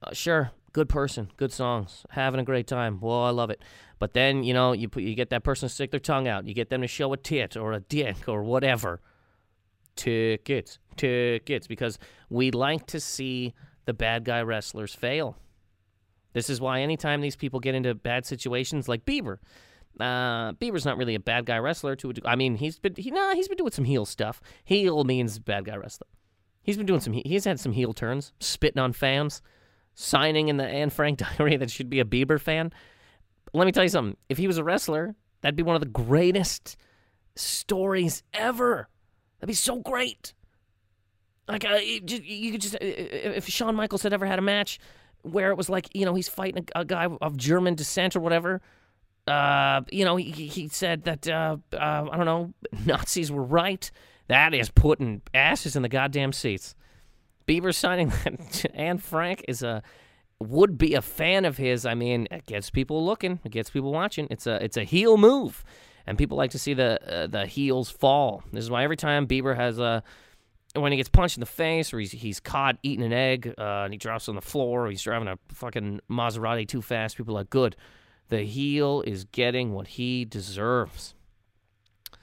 [0.00, 3.00] uh, sure, good person, good songs, having a great time.
[3.00, 3.60] Well, I love it.
[3.98, 6.46] But then you know, you put, you get that person to stick their tongue out.
[6.46, 9.00] You get them to show a tit or a dick or whatever.
[9.96, 15.36] Tickets, tickets, because we like to see the bad guy wrestlers fail.
[16.32, 19.38] This is why anytime these people get into bad situations, like Bieber,
[19.98, 21.96] uh, Bieber's not really a bad guy wrestler.
[21.96, 24.40] To I mean, he's been he nah, he's been doing some heel stuff.
[24.64, 26.06] Heel means bad guy wrestler.
[26.62, 27.12] He's been doing some.
[27.12, 29.42] He's had some heel turns, spitting on fans,
[29.94, 32.72] signing in the Anne Frank diary that should be a Bieber fan.
[33.52, 34.16] Let me tell you something.
[34.28, 36.76] If he was a wrestler, that'd be one of the greatest
[37.34, 38.88] stories ever.
[39.40, 40.34] That'd be so great.
[41.48, 44.78] Like uh, you, could just uh, if Shawn Michaels had ever had a match
[45.22, 48.20] where it was like you know he's fighting a, a guy of German descent or
[48.20, 48.60] whatever.
[49.26, 52.52] Uh, you know he he said that uh, uh, I don't know
[52.84, 53.90] Nazis were right.
[54.28, 56.76] That is putting asses in the goddamn seats.
[57.48, 58.12] Bieber signing
[58.74, 59.82] Anne Frank is a
[60.38, 61.84] would be a fan of his.
[61.84, 64.28] I mean, it gets people looking, it gets people watching.
[64.30, 65.64] It's a it's a heel move,
[66.06, 68.42] and people like to see the uh, the heels fall.
[68.52, 70.02] This is why every time Bieber has a
[70.74, 73.82] when he gets punched in the face or he's he's caught eating an egg uh,
[73.84, 77.34] and he drops on the floor or he's driving a fucking Maserati too fast, people
[77.34, 77.76] are like, good.
[78.28, 81.14] The heel is getting what he deserves.
[82.12, 82.18] I'm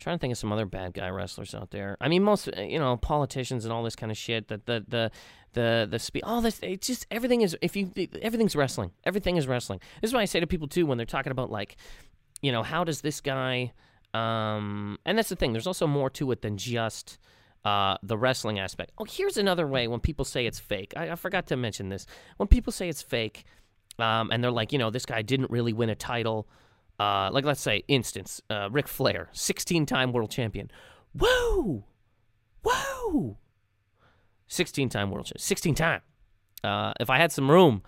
[0.00, 1.96] trying to think of some other bad guy wrestlers out there.
[2.00, 4.48] I mean, most uh, you know politicians and all this kind of shit.
[4.48, 5.10] That the the
[5.52, 6.58] the the spe- all this.
[6.62, 8.90] It's just everything is if you everything's wrestling.
[9.04, 9.80] Everything is wrestling.
[10.00, 11.76] This is why I say to people too when they're talking about like,
[12.46, 13.72] you know, how does this guy?
[14.14, 15.52] Um, and that's the thing.
[15.52, 17.18] There's also more to it than just.
[17.64, 18.92] Uh, the wrestling aspect.
[18.96, 20.92] Oh, here's another way when people say it's fake.
[20.96, 22.06] I, I forgot to mention this.
[22.36, 23.44] When people say it's fake,
[23.98, 26.48] um, and they're like, you know, this guy didn't really win a title.
[27.00, 30.70] Uh, like, let's say, instance, uh, Ric Flair, 16 time world champion.
[31.12, 31.82] Woo!
[32.62, 33.36] Woo!
[34.46, 35.40] 16 time world champion.
[35.42, 36.02] 16 time.
[36.62, 37.82] Uh, if I had some room,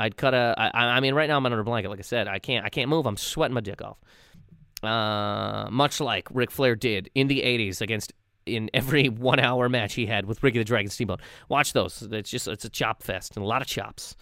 [0.00, 0.54] I'd cut a.
[0.56, 1.90] I, I mean, right now I'm under a blanket.
[1.90, 2.64] Like I said, I can't.
[2.64, 3.04] I can't move.
[3.04, 3.98] I'm sweating my dick off.
[4.82, 8.14] Uh, much like Ric Flair did in the '80s against
[8.46, 11.20] in every one-hour match he had with Ricky the Dragon Steamboat.
[11.50, 12.02] Watch those.
[12.10, 14.16] It's just it's a chop fest and a lot of chops.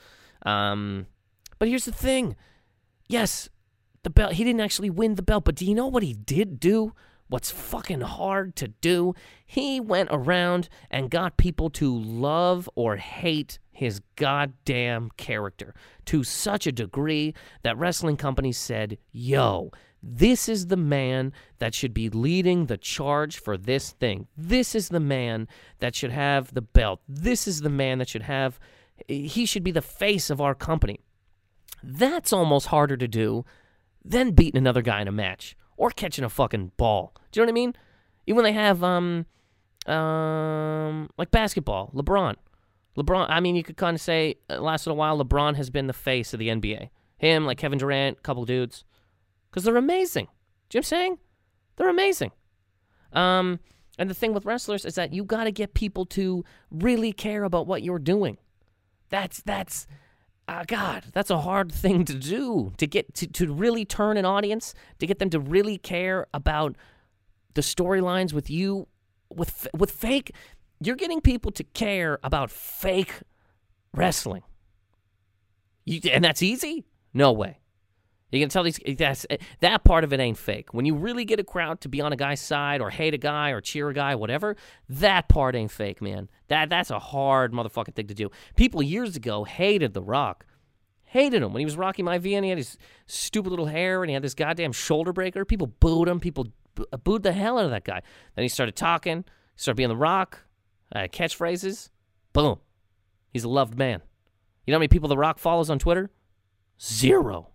[0.44, 1.06] Um,
[1.60, 2.34] but here's the thing.
[3.08, 3.48] Yes,
[4.02, 4.32] the belt.
[4.32, 6.92] He didn't actually win the belt, but do you know what he did do?
[7.28, 9.14] What's fucking hard to do?
[9.44, 15.74] He went around and got people to love or hate his goddamn character
[16.06, 19.70] to such a degree that wrestling companies said, yo,
[20.02, 24.26] this is the man that should be leading the charge for this thing.
[24.36, 25.48] This is the man
[25.80, 27.00] that should have the belt.
[27.06, 28.58] This is the man that should have,
[29.06, 31.00] he should be the face of our company.
[31.82, 33.44] That's almost harder to do
[34.04, 37.14] than beating another guy in a match or catching a fucking ball.
[37.32, 37.74] Do you know what I mean?
[38.26, 39.24] Even when they have um
[39.86, 42.34] um like basketball, LeBron.
[42.98, 45.86] LeBron, I mean, you could kind of say uh, last little while LeBron has been
[45.86, 46.90] the face of the NBA.
[47.16, 48.84] Him, like Kevin Durant, couple dudes,
[49.50, 50.26] because they're amazing.
[50.68, 51.18] Do you know what I'm saying?
[51.76, 52.32] They're amazing.
[53.12, 53.60] Um,
[53.98, 57.44] and the thing with wrestlers is that you got to get people to really care
[57.44, 58.38] about what you're doing.
[59.10, 59.86] That's that's
[60.48, 64.24] uh, God, that's a hard thing to do to get to, to really turn an
[64.24, 66.74] audience, to get them to really care about
[67.54, 68.88] the storylines with you,
[69.28, 70.34] with with fake.
[70.80, 73.12] You're getting people to care about fake
[73.94, 74.42] wrestling.
[75.84, 76.84] You, and that's easy?
[77.12, 77.58] No way.
[78.30, 79.26] You can tell these that's
[79.60, 80.74] that part of it ain't fake.
[80.74, 83.18] When you really get a crowd to be on a guy's side or hate a
[83.18, 84.56] guy or cheer a guy, whatever,
[84.88, 86.28] that part ain't fake, man.
[86.48, 88.30] That that's a hard motherfucking thing to do.
[88.54, 90.44] People years ago hated The Rock.
[91.04, 92.76] Hated him when he was Rocky Maivia and he had his
[93.06, 95.46] stupid little hair and he had this goddamn shoulder breaker.
[95.46, 96.20] People booed him.
[96.20, 96.48] People
[97.02, 98.02] booed the hell out of that guy.
[98.34, 99.24] Then he started talking,
[99.56, 100.40] started being The Rock,
[100.94, 101.88] uh, catchphrases.
[102.34, 102.58] Boom.
[103.32, 104.02] He's a loved man.
[104.66, 106.10] You know how many people The Rock follows on Twitter?
[106.78, 107.52] Zero.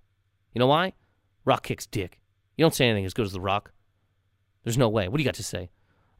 [0.54, 0.94] You know why?
[1.46, 2.20] Rock kicks dick.
[2.58, 3.72] You don't say anything as good as The Rock.
[4.64, 5.08] There's no way.
[5.08, 5.70] What do you got to say?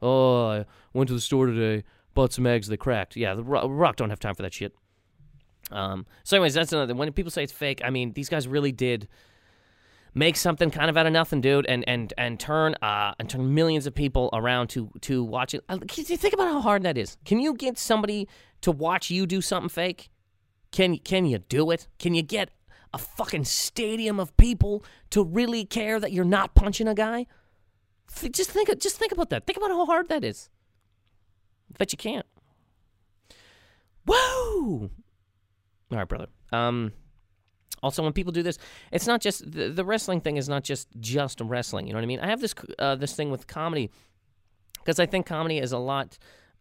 [0.02, 3.16] Oh, I went to the store today, bought some eggs, they cracked.
[3.16, 4.74] Yeah, The Rock don't have time for that shit.
[5.70, 6.94] Um, so, anyways, that's another.
[6.94, 9.08] When people say it's fake, I mean, these guys really did
[10.14, 13.54] make something kind of out of nothing, dude, and and and turn uh and turn
[13.54, 15.64] millions of people around to to watch it.
[15.68, 17.16] Uh, think about how hard that is?
[17.24, 18.28] Can you get somebody
[18.60, 20.10] to watch you do something fake?
[20.70, 21.88] Can can you do it?
[21.98, 22.50] Can you get
[22.94, 27.26] a fucking stadium of people to really care that you're not punching a guy?
[28.30, 29.46] Just think, just think about that.
[29.46, 30.48] Think about how hard that is.
[31.76, 32.26] Bet you can't.
[34.06, 34.90] Woo!
[35.90, 36.28] All right, brother.
[36.52, 36.92] Um,
[37.82, 38.58] also, when people do this,
[38.92, 41.86] it's not just the, the wrestling thing is not just just wrestling.
[41.86, 42.20] You know what I mean?
[42.20, 43.90] I have this uh, this thing with comedy
[44.78, 46.16] because I think comedy is a lot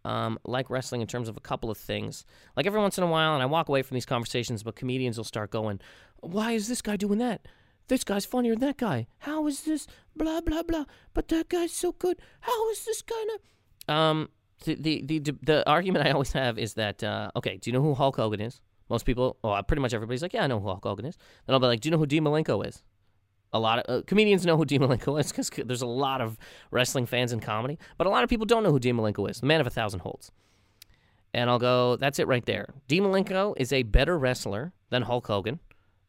[0.05, 2.25] um, like wrestling in terms of a couple of things.
[2.55, 5.17] Like every once in a while, and I walk away from these conversations, but comedians
[5.17, 5.79] will start going,
[6.23, 7.47] "Why is this guy doing that?
[7.87, 9.07] This guy's funnier than that guy.
[9.19, 9.87] How is this?
[10.15, 10.85] Blah blah blah.
[11.13, 12.17] But that guy's so good.
[12.41, 13.41] How is this guy not?"
[13.95, 14.29] Um,
[14.63, 17.81] the the the, the argument I always have is that uh, okay, do you know
[17.81, 18.61] who Hulk Hogan is?
[18.89, 21.17] Most people, well, pretty much everybody's like, yeah, I know who Hulk Hogan is.
[21.45, 22.83] Then I'll be like, do you know who Dean Malenko is?
[23.53, 26.37] A lot of uh, comedians know who Dean Malenko is because there's a lot of
[26.69, 29.39] wrestling fans in comedy, but a lot of people don't know who Dean Malenko is,
[29.39, 30.31] the man of a thousand holds.
[31.33, 32.67] And I'll go, that's it right there.
[32.87, 35.59] Dean Malenko is a better wrestler than Hulk Hogan.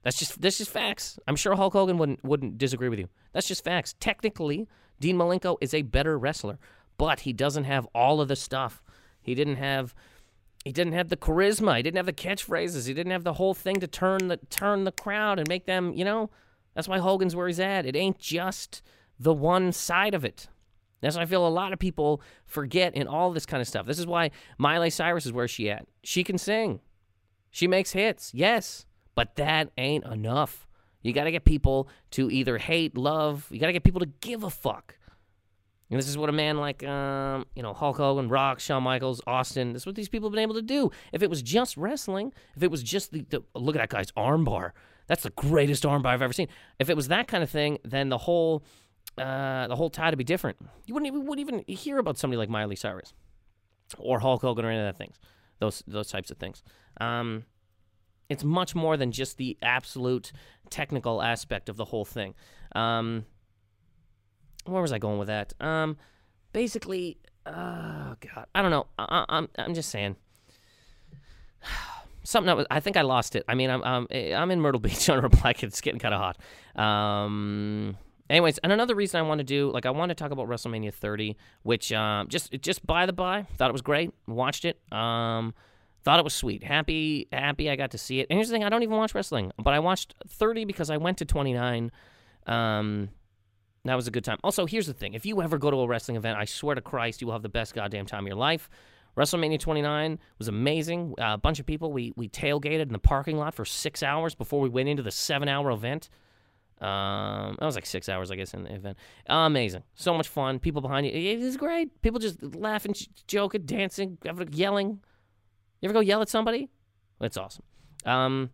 [0.05, 1.19] That's just that's just facts.
[1.27, 3.09] I'm sure Hulk Hogan wouldn't wouldn't disagree with you.
[3.33, 3.95] That's just facts.
[3.99, 4.69] Technically,
[5.01, 6.59] Dean Malenko is a better wrestler,
[6.99, 8.83] but he doesn't have all of the stuff.
[9.23, 9.95] He didn't have
[10.65, 11.79] he didn't have the charisma.
[11.79, 12.87] He didn't have the catchphrases.
[12.87, 15.95] He didn't have the whole thing to turn the turn the crowd and make them,
[15.95, 16.31] you know.
[16.75, 17.87] That's why Hogan's where he's at.
[17.87, 18.83] It ain't just
[19.19, 20.49] the one side of it.
[21.01, 23.87] That's why I feel a lot of people forget in all this kind of stuff.
[23.87, 25.87] This is why Miley Cyrus is where she at.
[26.03, 26.81] She can sing.
[27.51, 30.67] She makes hits, yes, but that ain't enough.
[31.03, 33.47] You got to get people to either hate, love.
[33.51, 34.97] You got to get people to give a fuck.
[35.91, 39.21] And this is what a man like, um, you know, Hulk Hogan, Rock, Shawn Michaels,
[39.27, 40.91] Austin, this is what these people have been able to do.
[41.13, 44.11] If it was just wrestling, if it was just the, the look at that guy's
[44.13, 44.73] armbar,
[45.07, 46.49] that's the greatest armbar I've ever seen.
[46.79, 48.65] If it was that kind of thing, then the whole
[49.19, 50.57] uh, the whole tide would be different.
[50.87, 53.13] You wouldn't even wouldn't even hear about somebody like Miley Cyrus
[53.99, 55.21] or Hulk Hogan or any of that things.
[55.61, 56.63] Those those types of things.
[57.01, 57.45] Um,
[58.29, 60.33] it's much more than just the absolute
[60.71, 62.35] technical aspect of the whole thing.
[62.75, 63.27] Um,
[64.65, 65.53] where was I going with that?
[65.61, 65.97] Um,
[66.53, 68.87] basically, oh god, I don't know.
[68.99, 70.17] I, I'm I'm just saying.
[72.27, 73.45] Something that was, I think I lost it.
[73.49, 75.63] I mean, I'm I'm, I'm in Myrtle Beach on a black.
[75.63, 76.83] It's getting kind of hot.
[76.83, 77.99] Um,
[78.31, 80.95] anyways, and another reason I want to do, like, I want to talk about WrestleMania
[80.95, 84.11] 30, which um, just just by the by, thought it was great.
[84.27, 84.81] Watched it.
[84.91, 85.55] Um,
[86.05, 86.63] thought it was sweet.
[86.63, 88.27] Happy, happy I got to see it.
[88.31, 90.99] And here's the thing: I don't even watch wrestling, but I watched 30 because I
[90.99, 91.91] went to 29.
[92.47, 93.09] Um,
[93.85, 94.39] that was a good time.
[94.45, 96.81] Also, here's the thing: if you ever go to a wrestling event, I swear to
[96.81, 98.69] Christ, you will have the best goddamn time of your life.
[99.17, 101.15] WrestleMania 29 was amazing.
[101.21, 101.93] Uh, a bunch of people.
[101.93, 105.11] We we tailgated in the parking lot for six hours before we went into the
[105.11, 106.11] seven-hour event.
[106.81, 108.99] Um, that was like six hours, I guess, in the event.
[109.27, 110.59] amazing, so much fun.
[110.59, 112.03] People behind you, it was great.
[112.03, 112.95] People just laughing,
[113.27, 114.19] joking, dancing,
[114.51, 115.01] yelling.
[115.85, 116.71] You ever go yell at somebody?
[117.21, 117.63] That's awesome.
[118.07, 118.49] Um,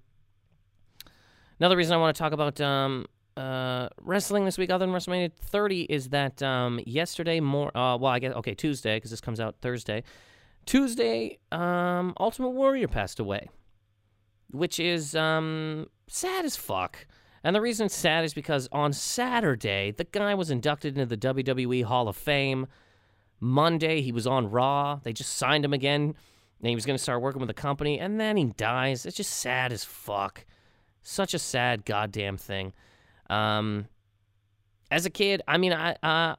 [1.61, 3.07] another reason I want to talk about um,
[3.37, 8.11] uh, wrestling this week, other than WrestleMania 30, is that um, yesterday, more uh, well,
[8.11, 10.03] I guess okay, Tuesday because this comes out Thursday.
[10.67, 13.49] Tuesday, um, Ultimate Warrior passed away,
[14.51, 17.07] which is um, sad as fuck.
[17.45, 21.33] And the reason it's sad is because on Saturday, the guy was inducted into the
[21.33, 22.67] WWE Hall of Fame.
[23.39, 24.99] Monday, he was on Raw.
[25.05, 26.17] They just signed him again.
[26.61, 27.99] And he was going to start working with the company.
[27.99, 29.07] And then he dies.
[29.07, 30.45] It's just sad as fuck.
[31.03, 32.73] Such a sad goddamn thing.
[33.31, 33.87] Um,
[34.91, 36.35] as a kid, I mean, I, uh,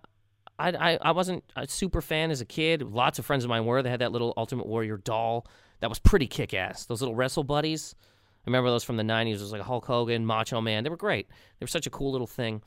[0.59, 2.83] I, I, I wasn't a super fan as a kid.
[2.83, 3.81] Lots of friends of mine were.
[3.81, 5.47] They had that little Ultimate Warrior doll
[5.79, 6.85] that was pretty kick ass.
[6.85, 7.95] Those little wrestle buddies.
[8.45, 9.35] I remember those from the 90s.
[9.35, 10.83] It was like Hulk Hogan, Macho Man.
[10.83, 11.27] They were great.
[11.29, 12.61] They were such a cool little thing.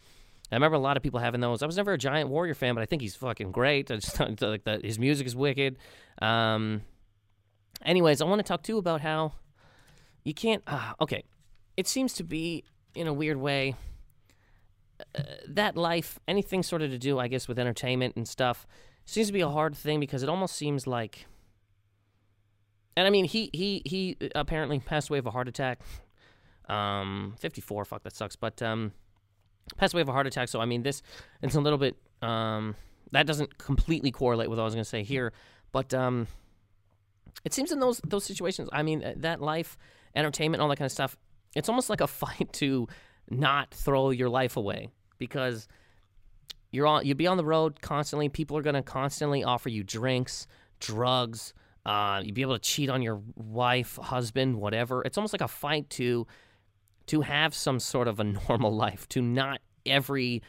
[0.50, 1.62] I remember a lot of people having those.
[1.62, 3.90] I was never a giant Warrior fan, but I think he's fucking great.
[3.90, 4.84] I just like that.
[4.84, 5.78] His music is wicked.
[6.20, 6.82] Um,
[7.82, 9.32] anyways, I want to talk too about how
[10.24, 10.62] you can't.
[10.66, 11.24] Uh, okay,
[11.76, 12.64] it seems to be
[12.94, 13.74] in a weird way
[15.16, 18.66] uh, that life, anything sort of to do, I guess, with entertainment and stuff,
[19.04, 21.26] seems to be a hard thing because it almost seems like.
[22.96, 25.80] And I mean, he he he apparently passed away of a heart attack.
[26.68, 27.84] Um, 54.
[27.84, 28.36] Fuck, that sucks.
[28.36, 28.92] But um,
[29.76, 30.48] passed away of a heart attack.
[30.48, 31.02] So I mean, this
[31.42, 32.76] it's a little bit um
[33.14, 35.32] that doesn't completely correlate with what I was going to say here,
[35.72, 36.26] but um,
[37.44, 38.68] it seems in those those situations.
[38.72, 39.76] I mean, that life,
[40.14, 41.16] entertainment, all that kind of stuff.
[41.54, 42.88] It's almost like a fight to
[43.30, 45.66] not throw your life away because
[46.70, 48.28] you're on you'd be on the road constantly.
[48.28, 50.46] People are going to constantly offer you drinks,
[50.80, 51.54] drugs.
[51.86, 55.02] Uh, you'd be able to cheat on your wife, husband, whatever.
[55.02, 56.26] It's almost like a fight to
[57.06, 60.42] to have some sort of a normal life, to not every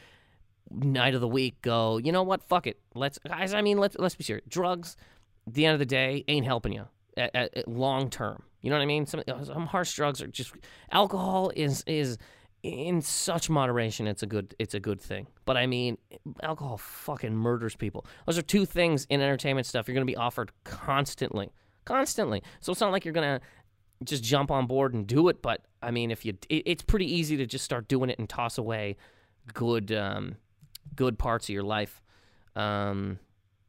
[0.72, 2.80] night of the week go, you know what, fuck it.
[2.94, 4.46] Let's guys, I mean, let's let's be serious.
[4.48, 4.96] Drugs,
[5.48, 6.86] at the end of the day, ain't helping you
[7.18, 8.44] at, at, at long term.
[8.62, 9.06] You know what I mean?
[9.06, 10.54] Some, some harsh drugs are just
[10.92, 12.18] alcohol is is
[12.64, 14.08] in such moderation.
[14.08, 15.28] It's a good it's a good thing.
[15.46, 15.98] But I mean,
[16.42, 18.06] alcohol fucking murders people.
[18.26, 21.52] Those are two things in entertainment stuff you're going to be offered constantly,
[21.86, 22.42] constantly.
[22.60, 23.46] So it's not like you're going to
[24.04, 25.42] just jump on board and do it.
[25.42, 28.28] But I mean, if you, it, it's pretty easy to just start doing it and
[28.28, 28.98] toss away
[29.54, 30.38] good, um,
[30.96, 32.02] good parts of your life.
[32.56, 33.20] Um,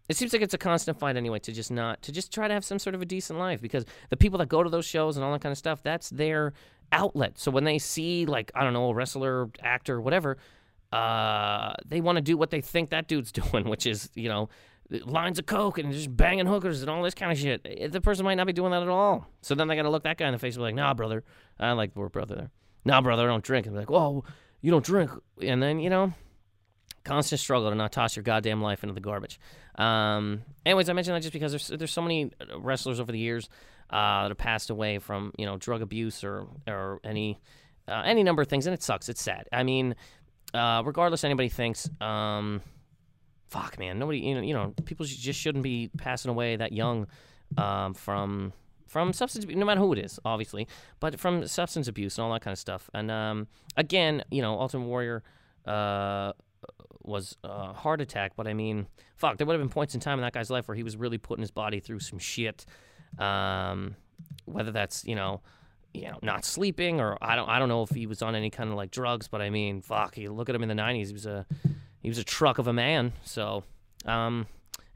[0.09, 2.55] it seems like it's a constant fight anyway to just not to just try to
[2.55, 5.17] have some sort of a decent life because the people that go to those shows
[5.17, 6.53] and all that kind of stuff that's their
[6.93, 7.39] outlet.
[7.39, 10.39] So when they see like I don't know a wrestler, actor, whatever,
[10.93, 14.49] uh, they want to do what they think that dude's doing, which is you know
[15.05, 17.93] lines of coke and just banging hookers and all this kind of shit.
[17.93, 19.27] The person might not be doing that at all.
[19.43, 20.95] So then they got to look that guy in the face and be like, "Nah,
[20.95, 21.25] brother,
[21.59, 22.51] I like we're brother there.
[22.85, 24.25] Nah, brother, I don't drink." And be like, "Whoa,
[24.61, 25.11] you don't drink?"
[25.43, 26.13] And then you know,
[27.07, 29.39] constant struggle to not toss your goddamn life into the garbage.
[29.77, 33.49] Um, anyways, I mentioned that just because there's there's so many wrestlers over the years
[33.91, 37.39] uh, that have passed away from you know drug abuse or or any
[37.89, 39.09] uh, any number of things, and it sucks.
[39.09, 39.49] It's sad.
[39.53, 39.95] I mean,
[40.53, 41.89] uh, regardless, anybody thinks.
[42.01, 42.61] Um,
[43.49, 47.07] fuck, man, nobody you know you know people just shouldn't be passing away that young
[47.57, 48.53] um, from
[48.89, 50.67] from substance no matter who it is, obviously,
[50.99, 52.91] but from substance abuse and all that kind of stuff.
[52.93, 53.47] And um,
[53.77, 55.23] again, you know, Ultimate Warrior
[55.67, 56.33] uh,
[57.07, 58.87] was a heart attack, but I mean,
[59.17, 60.97] fuck, there would have been points in time in that guy's life where he was
[60.97, 62.65] really putting his body through some shit.
[63.19, 63.97] Um,
[64.45, 65.41] whether that's you know,
[65.95, 68.51] you know, not sleeping or I don't I don't know if he was on any
[68.51, 71.07] kind of like drugs, but I mean, fuck, you look at him in the '90s,
[71.07, 71.47] he was a
[72.01, 73.13] he was a truck of a man.
[73.25, 73.65] So,
[74.05, 74.47] um,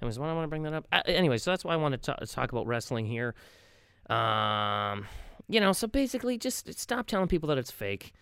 [0.00, 0.86] anyways, why do I want to bring that up?
[0.92, 3.34] Uh, anyway, so that's why I want to talk about wrestling here.
[4.08, 5.06] Um,
[5.48, 8.12] you know, so basically, just stop telling people that it's fake.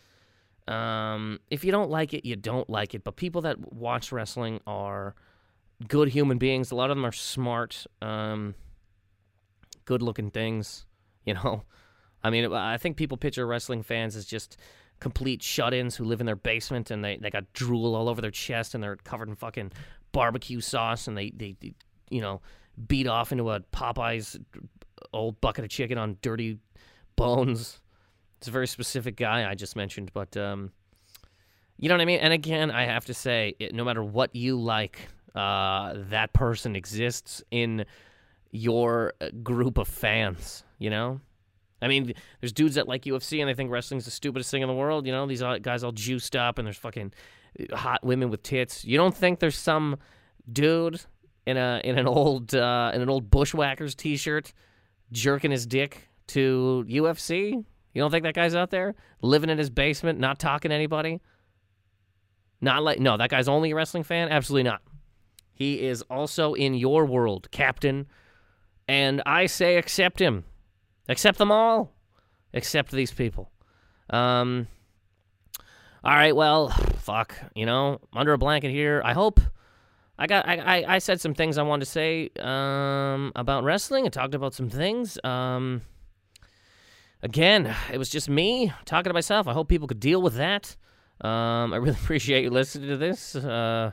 [0.69, 3.03] Um, if you don't like it, you don't like it.
[3.03, 5.15] But people that watch wrestling are
[5.87, 6.71] good human beings.
[6.71, 8.55] A lot of them are smart, um,
[9.85, 10.85] good looking things.
[11.25, 11.65] You know,
[12.23, 14.59] I mean, I think people picture wrestling fans as just
[15.01, 18.21] complete shut ins who live in their basement and they, they got drool all over
[18.21, 19.71] their chest and they're covered in fucking
[20.11, 21.73] barbecue sauce and they, they, they
[22.11, 22.41] you know,
[22.89, 24.37] beat off into a Popeye's
[25.13, 26.59] old bucket of chicken on dirty
[27.17, 27.81] bones.
[28.39, 30.71] It's a very specific guy I just mentioned, but um,
[31.77, 32.21] you know what I mean.
[32.21, 36.77] And again, I have to say, it, no matter what you like, uh, that person
[36.77, 37.85] exists in
[38.51, 40.63] your uh, group of fans.
[40.79, 41.21] You know,
[41.83, 44.69] I mean, there's dudes that like UFC and they think wrestling's the stupidest thing in
[44.69, 45.07] the world.
[45.07, 47.13] You know, these guys all juiced up and there's fucking
[47.73, 48.85] uh, hot women with tits.
[48.85, 49.97] You don't think there's some
[50.51, 51.01] dude
[51.47, 54.53] in a in an old uh, in an old bushwhackers t-shirt
[55.13, 57.65] jerking his dick to UFC?
[57.93, 61.21] You don't think that guy's out there living in his basement, not talking to anybody?
[62.61, 64.29] Not like no, that guy's only a wrestling fan?
[64.29, 64.83] Absolutely not.
[65.55, 68.07] He is also in your world, Captain.
[68.87, 70.45] And I say accept him.
[71.09, 71.93] Accept them all.
[72.55, 73.51] Accept these people.
[74.11, 74.69] Um
[76.05, 79.03] all right, well, fuck, you know, under a blanket here.
[79.05, 79.41] I hope
[80.19, 84.07] I got I, I, I said some things I wanted to say um, about wrestling.
[84.07, 85.19] I talked about some things.
[85.23, 85.83] Um,
[87.23, 89.47] again, it was just me talking to myself.
[89.49, 90.77] I hope people could deal with that.
[91.21, 93.35] Um, I really appreciate you listening to this.
[93.35, 93.93] Uh,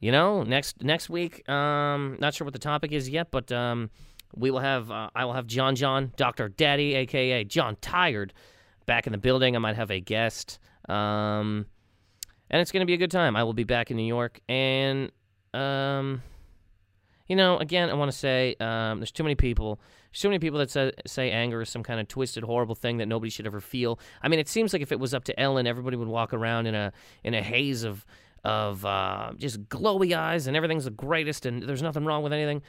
[0.00, 3.90] you know, next next week, um, not sure what the topic is yet, but um,
[4.34, 8.34] we will have uh, I will have John John, Doctor Daddy, aka John Tired,
[8.86, 9.56] back in the building.
[9.56, 10.58] I might have a guest.
[10.88, 11.66] Um,
[12.50, 13.36] and it's going to be a good time.
[13.36, 15.10] I will be back in New York, and
[15.54, 16.22] um,
[17.26, 19.80] you know, again, I want to say um, there's too many people.
[20.14, 23.06] Too many people that say, say anger is some kind of twisted, horrible thing that
[23.06, 23.98] nobody should ever feel.
[24.22, 26.66] I mean, it seems like if it was up to Ellen, everybody would walk around
[26.66, 26.92] in a
[27.24, 28.06] in a haze of
[28.44, 32.62] of uh, just glowy eyes, and everything's the greatest, and there's nothing wrong with anything.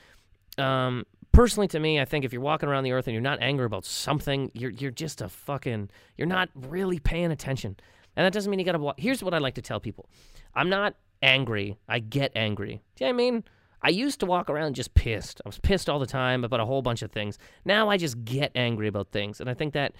[0.57, 3.39] Um, personally, to me, I think if you're walking around the earth and you're not
[3.41, 7.75] angry about something, you're you're just a fucking you're not really paying attention.
[8.15, 8.99] And that doesn't mean you gotta walk.
[8.99, 10.09] Here's what I like to tell people:
[10.53, 11.77] I'm not angry.
[11.87, 12.81] I get angry.
[12.95, 13.43] Do you know what I mean?
[13.86, 15.41] I used to walk around just pissed.
[15.45, 17.38] I was pissed all the time about a whole bunch of things.
[17.65, 19.93] Now I just get angry about things, and I think that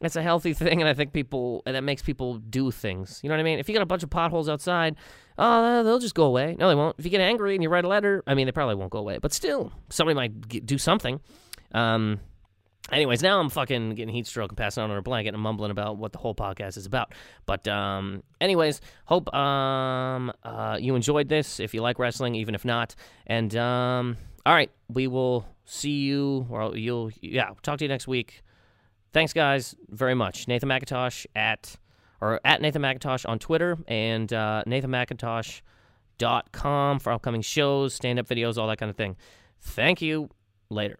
[0.00, 3.20] that's a healthy thing, and I think people and that makes people do things.
[3.22, 3.58] You know what I mean?
[3.58, 4.96] If you got a bunch of potholes outside,
[5.36, 6.56] oh, they'll just go away.
[6.58, 6.96] No, they won't.
[6.98, 8.98] If you get angry and you write a letter, I mean, they probably won't go
[8.98, 9.18] away.
[9.18, 11.20] But still, somebody might get, do something.
[11.72, 12.20] Um,
[12.92, 15.70] anyways, now I'm fucking getting heat stroke and passing out on a blanket and mumbling
[15.70, 17.12] about what the whole podcast is about.
[17.46, 21.60] But um, anyways, hope um, uh, you enjoyed this.
[21.60, 22.94] If you like wrestling, even if not,
[23.26, 24.16] and um,
[24.46, 28.42] all right, we will see you, or you'll yeah, talk to you next week.
[29.12, 30.48] Thanks, guys, very much.
[30.48, 31.76] Nathan Macintosh at
[32.20, 38.58] or at Nathan Macintosh on Twitter and uh, NathanMacintosh.com for upcoming shows, stand up videos,
[38.58, 39.16] all that kind of thing.
[39.60, 40.28] Thank you.
[40.70, 40.98] Later.